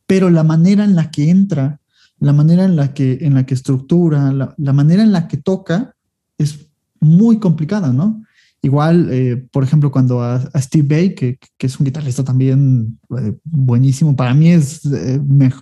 Pero 0.06 0.30
la 0.30 0.44
manera 0.44 0.84
en 0.84 0.94
la 0.94 1.10
que 1.10 1.30
entra, 1.30 1.80
la 2.18 2.32
manera 2.32 2.64
en 2.64 2.76
la 2.76 2.94
que, 2.94 3.18
en 3.20 3.34
la 3.34 3.46
que 3.46 3.54
estructura, 3.54 4.32
la, 4.32 4.72
manera 4.72 5.02
en 5.02 5.12
la 5.12 5.28
que 5.28 5.36
toca 5.36 5.94
es 6.38 6.66
muy 7.00 7.38
complicada, 7.38 7.92
¿no? 7.92 8.24
Igual, 8.60 9.08
eh, 9.12 9.36
por 9.52 9.62
ejemplo, 9.62 9.92
cuando 9.92 10.22
a, 10.22 10.50
Steve 10.56 10.88
Bay, 10.88 11.14
que, 11.14 11.38
es 11.58 11.78
un 11.78 11.84
guitarrista 11.84 12.24
también 12.24 12.98
eh, 13.16 13.34
buenísimo, 13.44 14.16
para 14.16 14.34
mí 14.34 14.50
es 14.50 14.84
eh, 14.86 15.20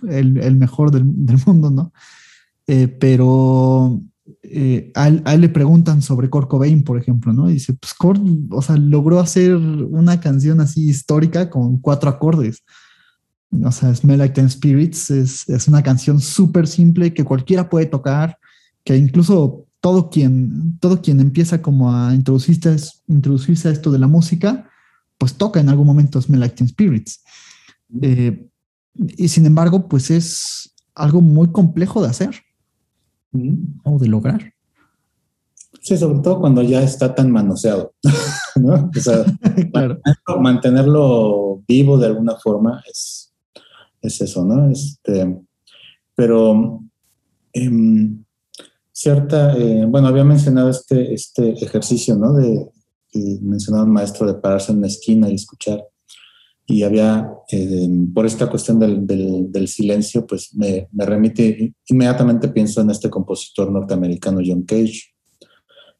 el, 0.09 0.55
mejor 0.55 0.91
del, 0.91 1.05
mundo, 1.45 1.69
¿no? 1.69 1.93
pero 2.99 4.01
eh, 4.43 4.91
a, 4.95 5.07
él, 5.07 5.41
le 5.41 5.49
preguntan 5.49 6.01
sobre 6.01 6.29
Kurt 6.29 6.47
Cobain, 6.47 6.83
por 6.83 6.97
ejemplo, 6.97 7.33
¿no? 7.33 7.49
Y 7.49 7.53
dice, 7.53 7.73
pues 7.73 7.93
Kurt, 7.93 8.21
o 8.49 8.61
sea, 8.61 8.77
logró 8.77 9.19
hacer 9.19 9.55
una 9.55 10.19
canción 10.19 10.61
así 10.61 10.89
histórica 10.89 11.49
con 11.49 11.79
cuatro 11.79 12.09
acordes. 12.09 12.63
O 13.63 13.71
sea, 13.71 13.93
Smell 13.93 14.19
Like 14.19 14.35
Ten 14.35 14.49
Spirits 14.49 15.09
es, 15.09 15.47
es 15.49 15.67
una 15.67 15.81
canción 15.81 16.19
súper 16.19 16.67
simple 16.67 17.13
que 17.13 17.23
cualquiera 17.23 17.69
puede 17.69 17.85
tocar, 17.85 18.37
que 18.83 18.95
incluso 18.97 19.65
todo 19.79 20.09
quien, 20.09 20.77
todo 20.79 21.01
quien 21.01 21.19
empieza 21.19 21.61
como 21.61 21.93
a 21.93 22.13
introducirse, 22.13 22.75
introducirse 23.07 23.69
a 23.69 23.71
esto 23.71 23.91
de 23.91 23.99
la 23.99 24.07
música, 24.07 24.69
pues 25.17 25.33
toca 25.33 25.59
en 25.59 25.69
algún 25.69 25.87
momento 25.87 26.21
Smell 26.21 26.41
Like 26.41 26.55
Ten 26.55 26.67
Spirits. 26.67 27.23
Eh, 28.01 28.47
y 28.93 29.27
sin 29.27 29.45
embargo, 29.45 29.87
pues 29.87 30.11
es 30.11 30.73
algo 30.93 31.21
muy 31.21 31.51
complejo 31.51 32.01
de 32.01 32.09
hacer 32.09 32.46
o 33.83 33.99
de 33.99 34.07
lograr. 34.07 34.53
Sí, 35.81 35.97
sobre 35.97 36.19
todo 36.19 36.39
cuando 36.39 36.61
ya 36.63 36.81
está 36.81 37.13
tan 37.13 37.31
manoseado, 37.31 37.93
¿no? 38.55 38.89
O 38.95 38.99
sea, 38.99 39.25
mantenerlo, 40.39 41.61
vivo 41.67 41.97
de 41.97 42.07
alguna 42.07 42.35
forma 42.35 42.81
es, 42.89 43.33
es 44.01 44.21
eso, 44.21 44.43
¿no? 44.43 44.69
Este, 44.69 45.39
pero 46.15 46.81
em, 47.53 48.23
cierta, 48.91 49.55
eh, 49.55 49.85
bueno, 49.85 50.07
había 50.07 50.23
mencionado 50.23 50.69
este, 50.69 51.13
este 51.13 51.51
ejercicio, 51.63 52.15
¿no? 52.15 52.33
De, 52.33 52.69
mencionaba 53.41 53.83
un 53.83 53.93
maestro 53.93 54.27
de 54.27 54.35
pararse 54.35 54.71
en 54.71 54.79
una 54.79 54.87
esquina 54.87 55.29
y 55.29 55.35
escuchar 55.35 55.83
y 56.69 56.83
había, 56.83 57.31
eh, 57.49 57.89
por 58.13 58.25
esta 58.25 58.49
cuestión 58.49 58.77
del, 58.77 59.07
del, 59.07 59.67
silencio, 59.69 60.27
pues 60.27 60.53
me, 60.53 60.89
me, 60.91 61.05
remite, 61.05 61.73
inmediatamente 61.87 62.49
pienso 62.49 62.81
en 62.81 62.89
este 62.89 63.09
compositor 63.09 63.71
norteamericano 63.71 64.41
John 64.45 64.63
Cage 64.63 65.15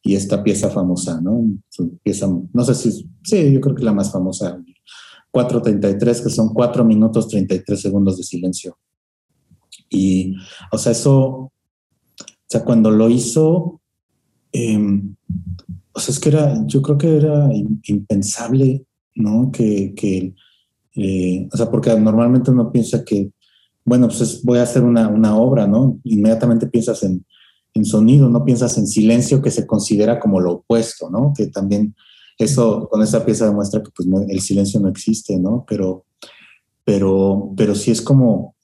y 0.03 0.15
esta 0.15 0.43
pieza 0.43 0.69
famosa, 0.69 1.21
¿no? 1.21 1.41
Su 1.69 1.97
pieza, 1.99 2.27
no 2.51 2.63
sé 2.65 2.75
si, 2.75 3.09
sí, 3.23 3.53
yo 3.53 3.61
creo 3.61 3.75
que 3.75 3.83
la 3.85 3.93
más 3.93 4.11
famosa, 4.11 4.61
4.33, 5.31 6.23
que 6.23 6.29
son 6.29 6.53
4 6.53 6.83
minutos 6.83 7.29
33 7.29 7.79
segundos 7.79 8.17
de 8.17 8.23
silencio. 8.23 8.77
Y, 9.89 10.35
o 10.73 10.77
sea, 10.77 10.91
eso, 10.91 11.17
o 11.17 11.51
sea, 12.45 12.65
cuando 12.65 12.91
lo 12.91 13.07
hizo, 13.09 13.79
em, 14.51 15.15
o 15.93 15.99
sea, 16.01 16.11
es 16.11 16.19
que 16.19 16.27
era, 16.27 16.61
yo 16.67 16.81
creo 16.81 16.97
que 16.97 17.15
era 17.15 17.49
impensable, 17.83 18.85
¿no? 19.15 19.49
Que, 19.49 19.93
que 19.95 20.35
eh, 20.97 21.47
o 21.51 21.55
sea, 21.55 21.69
porque 21.69 21.97
normalmente 21.97 22.51
uno 22.51 22.71
piensa 22.71 23.05
que, 23.05 23.31
bueno, 23.85 24.07
pues 24.07 24.43
voy 24.43 24.57
a 24.59 24.63
hacer 24.63 24.83
una, 24.83 25.07
una 25.07 25.37
obra, 25.37 25.67
¿no? 25.67 25.99
Inmediatamente 26.03 26.67
piensas 26.67 27.03
en, 27.03 27.23
en, 27.73 27.85
sonido, 27.85 28.27
no 28.29 28.43
piensas 28.43 28.77
en 28.77 28.87
silencio, 28.87 29.41
que 29.41 29.51
se 29.51 29.67
considera 29.67 30.19
como 30.19 30.39
lo 30.39 30.53
opuesto, 30.53 31.09
¿no? 31.09 31.33
Que 31.37 31.47
también 31.47 31.95
eso, 32.39 32.89
con 32.89 33.01
esa 33.03 33.23
pieza 33.23 33.45
demuestra 33.45 33.83
que 33.83 33.91
pues, 33.95 34.07
el 34.27 34.41
silencio 34.41 34.79
no 34.79 34.89
existe, 34.89 35.39
¿no? 35.39 35.65
Pero, 35.67 36.05
pero, 36.83 37.53
pero 37.55 37.75
sí 37.75 37.91
es 37.91 38.01
como, 38.01 38.55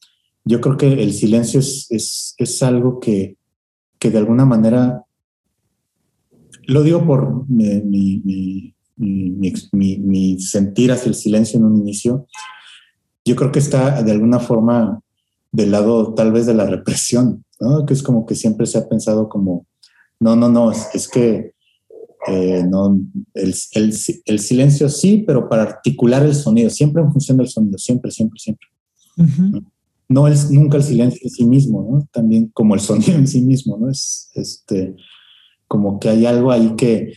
yo 0.43 0.59
creo 0.59 0.75
que 0.75 0.91
el 0.91 1.13
silencio 1.13 1.59
es, 1.59 1.85
es, 1.91 2.33
es 2.37 2.63
algo 2.63 2.99
que, 2.99 3.37
que 3.99 4.09
de 4.09 4.17
alguna 4.17 4.45
manera, 4.45 5.05
lo 6.67 6.83
digo 6.83 7.05
por 7.05 7.47
mi, 7.47 8.72
sentir 10.39 10.91
hacia 10.91 11.09
el 11.09 11.15
silencio 11.15 11.59
en 11.59 11.65
un 11.65 11.77
inicio, 11.77 12.27
yo 13.25 13.35
creo 13.35 13.51
que 13.51 13.59
está 13.59 14.03
de 14.03 14.11
alguna 14.11 14.39
forma 14.39 14.99
del 15.51 15.71
lado 15.71 16.13
tal 16.13 16.31
vez 16.31 16.45
de 16.45 16.53
la 16.53 16.65
represión, 16.65 17.45
¿no? 17.59 17.85
que 17.85 17.93
es 17.93 18.03
como 18.03 18.25
que 18.25 18.35
siempre 18.35 18.65
se 18.65 18.77
ha 18.77 18.89
pensado 18.89 19.29
como, 19.29 19.65
no, 20.19 20.35
no, 20.35 20.49
no, 20.49 20.71
es, 20.71 21.07
que 21.07 21.53
eh, 22.27 22.63
no, 22.67 22.99
el, 23.33 23.55
el, 23.73 24.39
silencio 24.39 24.89
sí, 24.89 25.23
pero 25.25 25.47
para 25.47 25.63
articular 25.63 26.25
el 26.25 26.35
sonido, 26.35 26.69
siempre 26.69 27.03
en 27.03 27.11
función 27.11 27.37
del 27.37 27.47
sonido, 27.47 27.77
siempre, 27.77 28.11
siempre, 28.11 28.39
siempre. 28.39 28.67
¿no? 30.09 30.27
es 30.27 30.49
nunca 30.51 30.77
el 30.77 30.83
silencio 30.83 31.21
en 31.23 31.29
sí 31.29 31.45
mismo, 31.45 31.87
¿no? 31.89 32.07
También 32.11 32.49
como 32.53 32.73
el 32.73 32.81
sonido 32.81 33.13
en 33.13 33.27
sí 33.27 33.41
mismo, 33.41 33.77
¿no? 33.77 33.89
Es 33.89 34.31
este, 34.33 34.95
como 35.67 35.99
que 35.99 36.09
hay 36.09 36.25
algo 36.25 36.51
ahí 36.51 36.75
que 36.75 37.13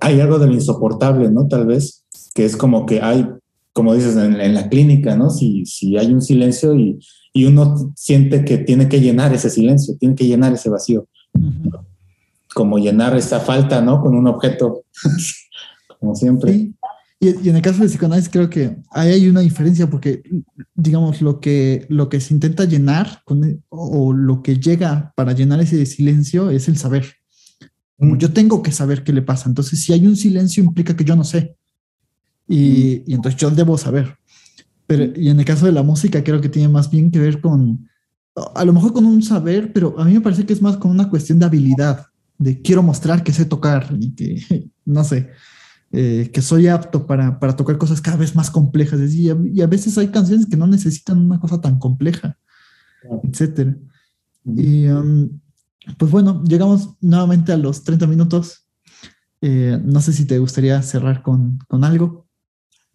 hay 0.00 0.20
algo 0.20 0.38
de 0.38 0.46
lo 0.46 0.54
insoportable, 0.54 1.30
¿no? 1.30 1.46
Tal 1.46 1.66
vez, 1.66 2.04
que 2.34 2.44
es 2.44 2.56
como 2.56 2.86
que 2.86 3.00
hay, 3.00 3.28
como 3.72 3.94
dices, 3.94 4.16
en, 4.16 4.54
la 4.54 4.68
clínica, 4.68 5.16
¿no? 5.16 5.30
Si, 5.30 5.64
si 5.66 5.96
hay 5.96 6.12
un 6.12 6.22
silencio 6.22 6.74
y, 6.74 6.98
y, 7.32 7.44
uno 7.46 7.92
siente 7.96 8.44
que 8.44 8.58
tiene 8.58 8.88
que 8.88 9.00
llenar 9.00 9.34
ese 9.34 9.50
silencio, 9.50 9.96
tiene 9.98 10.14
que 10.14 10.26
llenar 10.26 10.52
ese 10.52 10.70
vacío. 10.70 11.06
Como 12.54 12.78
llenar 12.78 13.16
esa 13.16 13.40
falta, 13.40 13.80
¿no? 13.80 14.00
Con 14.02 14.14
un 14.14 14.26
objeto, 14.26 14.84
como 16.00 16.14
siempre. 16.14 16.52
Sí. 16.52 16.74
Y, 17.18 17.48
en 17.48 17.56
el 17.56 17.62
caso 17.62 17.82
de 17.82 17.88
psicoanálisis 17.88 18.30
creo 18.30 18.50
que 18.50 18.76
ahí 18.90 19.10
hay 19.10 19.28
una 19.28 19.40
diferencia 19.40 19.88
porque, 19.88 20.22
digamos, 20.74 21.22
lo 21.22 21.40
que, 21.40 21.86
lo 21.88 22.08
que 22.08 22.20
se 22.20 22.34
intenta 22.34 22.64
llenar 22.64 23.22
con, 23.24 23.64
o 23.70 24.12
lo 24.12 24.42
que 24.42 24.58
llega 24.58 25.12
para 25.16 25.32
llenar 25.32 25.60
ese 25.60 25.86
silencio 25.86 26.50
es 26.50 26.68
el 26.68 26.76
saber. 26.76 27.06
Como 27.98 28.16
yo 28.16 28.32
tengo 28.32 28.62
que 28.62 28.72
saber 28.72 29.04
qué 29.04 29.12
le 29.12 29.22
pasa. 29.22 29.48
Entonces, 29.48 29.82
si 29.82 29.92
hay 29.92 30.06
un 30.06 30.16
silencio, 30.16 30.62
implica 30.62 30.96
que 30.96 31.04
yo 31.04 31.16
no 31.16 31.24
sé. 31.24 31.56
Y, 32.48 33.02
y, 33.06 33.14
entonces 33.14 33.40
yo 33.40 33.50
debo 33.50 33.78
saber. 33.78 34.18
Pero, 34.86 35.18
y 35.18 35.30
en 35.30 35.38
el 35.38 35.44
caso 35.44 35.66
de 35.66 35.72
la 35.72 35.82
música, 35.82 36.22
creo 36.22 36.40
que 36.40 36.48
tiene 36.48 36.68
más 36.68 36.90
bien 36.90 37.10
que 37.10 37.18
ver 37.18 37.40
con, 37.40 37.88
a 38.54 38.64
lo 38.64 38.72
mejor 38.72 38.92
con 38.92 39.06
un 39.06 39.22
saber, 39.22 39.72
pero 39.72 39.98
a 39.98 40.04
mí 40.04 40.12
me 40.12 40.20
parece 40.20 40.44
que 40.44 40.52
es 40.52 40.62
más 40.62 40.76
con 40.76 40.90
una 40.90 41.08
cuestión 41.08 41.38
de 41.38 41.46
habilidad, 41.46 42.06
de 42.38 42.60
quiero 42.60 42.82
mostrar 42.82 43.22
que 43.22 43.32
sé 43.32 43.46
tocar 43.46 43.88
y 43.98 44.14
que, 44.14 44.70
no 44.84 45.02
sé, 45.04 45.30
eh, 45.92 46.30
que 46.32 46.42
soy 46.42 46.68
apto 46.68 47.06
para, 47.06 47.38
para, 47.38 47.56
tocar 47.56 47.78
cosas 47.78 48.00
cada 48.00 48.16
vez 48.16 48.34
más 48.34 48.50
complejas. 48.50 49.00
Y 49.14 49.30
a, 49.30 49.36
y 49.52 49.60
a, 49.62 49.66
veces 49.66 49.96
hay 49.98 50.08
canciones 50.08 50.46
que 50.46 50.56
no 50.56 50.66
necesitan 50.66 51.18
una 51.18 51.40
cosa 51.40 51.60
tan 51.60 51.78
compleja, 51.78 52.36
etcétera. 53.24 53.76
Y, 54.44 54.86
um, 54.86 55.30
pues 55.98 56.10
bueno, 56.10 56.42
llegamos 56.44 56.90
nuevamente 57.00 57.52
a 57.52 57.56
los 57.56 57.84
30 57.84 58.06
minutos. 58.06 58.66
Eh, 59.40 59.78
no 59.84 60.00
sé 60.00 60.12
si 60.12 60.24
te 60.24 60.38
gustaría 60.38 60.80
cerrar 60.82 61.22
con, 61.22 61.58
algo. 61.82 62.26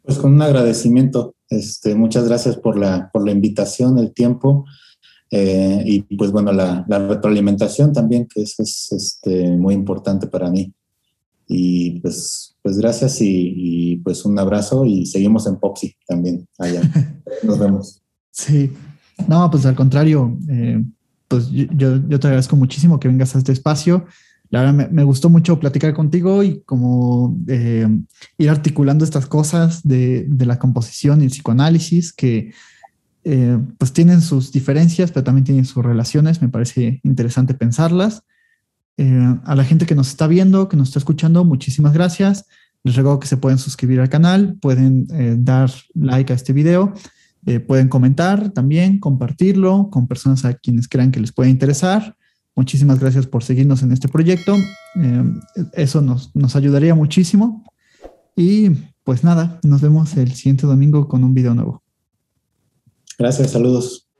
Pues 0.03 0.17
con 0.17 0.33
un 0.33 0.41
agradecimiento. 0.41 1.35
Este, 1.49 1.95
muchas 1.95 2.27
gracias 2.27 2.57
por 2.57 2.77
la, 2.77 3.09
por 3.11 3.25
la 3.25 3.31
invitación, 3.31 3.97
el 3.99 4.13
tiempo 4.13 4.65
eh, 5.33 5.81
y 5.85 6.01
pues 6.17 6.31
bueno, 6.31 6.51
la, 6.51 6.85
retroalimentación 6.87 7.93
también, 7.93 8.27
que 8.27 8.41
eso 8.41 8.63
es 8.63 8.91
este, 8.91 9.55
muy 9.55 9.73
importante 9.73 10.27
para 10.27 10.49
mí. 10.51 10.73
Y 11.47 11.99
pues, 12.01 12.57
pues 12.61 12.77
gracias 12.77 13.17
y, 13.21 13.97
pues 14.03 14.25
un 14.25 14.37
abrazo 14.37 14.85
y 14.85 15.05
seguimos 15.05 15.47
en 15.47 15.57
Popsi 15.57 15.95
también 16.05 16.47
allá. 16.59 16.81
Nos 17.43 17.59
vemos. 17.59 18.01
Sí, 18.29 18.71
no, 19.27 19.49
pues 19.49 19.65
al 19.65 19.75
contrario, 19.75 20.37
eh, 20.49 20.83
pues 21.31 21.49
yo, 21.49 21.65
yo, 22.07 22.19
te 22.19 22.27
agradezco 22.27 22.57
muchísimo 22.57 22.99
que 22.99 23.07
vengas 23.07 23.33
a 23.35 23.37
este 23.37 23.53
espacio. 23.53 24.05
La 24.49 24.61
verdad 24.61 24.89
me, 24.91 25.03
gustó 25.03 25.29
mucho 25.29 25.59
platicar 25.59 25.93
contigo 25.93 26.43
y 26.43 26.61
como 26.63 27.37
eh, 27.47 27.87
ir 28.37 28.49
articulando 28.49 29.05
estas 29.05 29.25
cosas 29.25 29.81
de, 29.87 30.25
de, 30.27 30.45
la 30.45 30.59
composición 30.59 31.21
y 31.21 31.23
el 31.23 31.31
psicoanálisis 31.31 32.11
que 32.11 32.51
eh, 33.23 33.57
pues 33.77 33.93
tienen 33.93 34.21
sus 34.21 34.51
diferencias, 34.51 35.11
pero 35.11 35.23
también 35.23 35.45
tienen 35.45 35.65
sus 35.65 35.85
relaciones. 35.85 36.41
Me 36.41 36.49
parece 36.49 36.99
interesante 37.03 37.53
pensarlas. 37.53 38.23
Eh, 38.97 39.35
a 39.45 39.55
la 39.55 39.63
gente 39.63 39.85
que 39.85 39.95
nos 39.95 40.09
está 40.09 40.27
viendo, 40.27 40.67
que 40.67 40.75
nos 40.75 40.89
está 40.89 40.99
escuchando, 40.99 41.45
muchísimas 41.45 41.93
gracias. 41.93 42.45
Les 42.83 42.95
recuerdo 42.95 43.21
que 43.21 43.27
se 43.27 43.37
pueden 43.37 43.57
suscribir 43.57 44.01
al 44.01 44.09
canal, 44.09 44.57
pueden 44.59 45.07
eh, 45.13 45.35
dar 45.37 45.71
like 45.93 46.33
a 46.33 46.35
este 46.35 46.51
video, 46.51 46.93
eh, 47.45 47.59
pueden 47.59 47.87
comentar 47.87 48.51
también, 48.51 48.99
compartirlo 48.99 49.89
con 49.91 50.07
personas 50.07 50.45
a 50.45 50.53
quienes 50.53 50.87
crean 50.87 51.11
que 51.11 51.19
les 51.19 51.31
puede 51.31 51.49
interesar. 51.49 52.15
Muchísimas 52.55 52.99
gracias 52.99 53.25
por 53.25 53.43
seguirnos 53.43 53.81
en 53.81 53.91
este 53.91 54.07
proyecto. 54.07 54.55
Eh, 55.01 55.23
eso 55.73 56.01
nos, 56.01 56.35
nos 56.35 56.55
ayudaría 56.55 56.93
muchísimo. 56.93 57.63
Y 58.35 58.69
pues 59.03 59.23
nada, 59.23 59.59
nos 59.63 59.81
vemos 59.81 60.15
el 60.17 60.33
siguiente 60.33 60.67
domingo 60.67 61.07
con 61.07 61.23
un 61.23 61.33
video 61.33 61.53
nuevo. 61.53 61.81
Gracias, 63.17 63.51
saludos. 63.51 64.10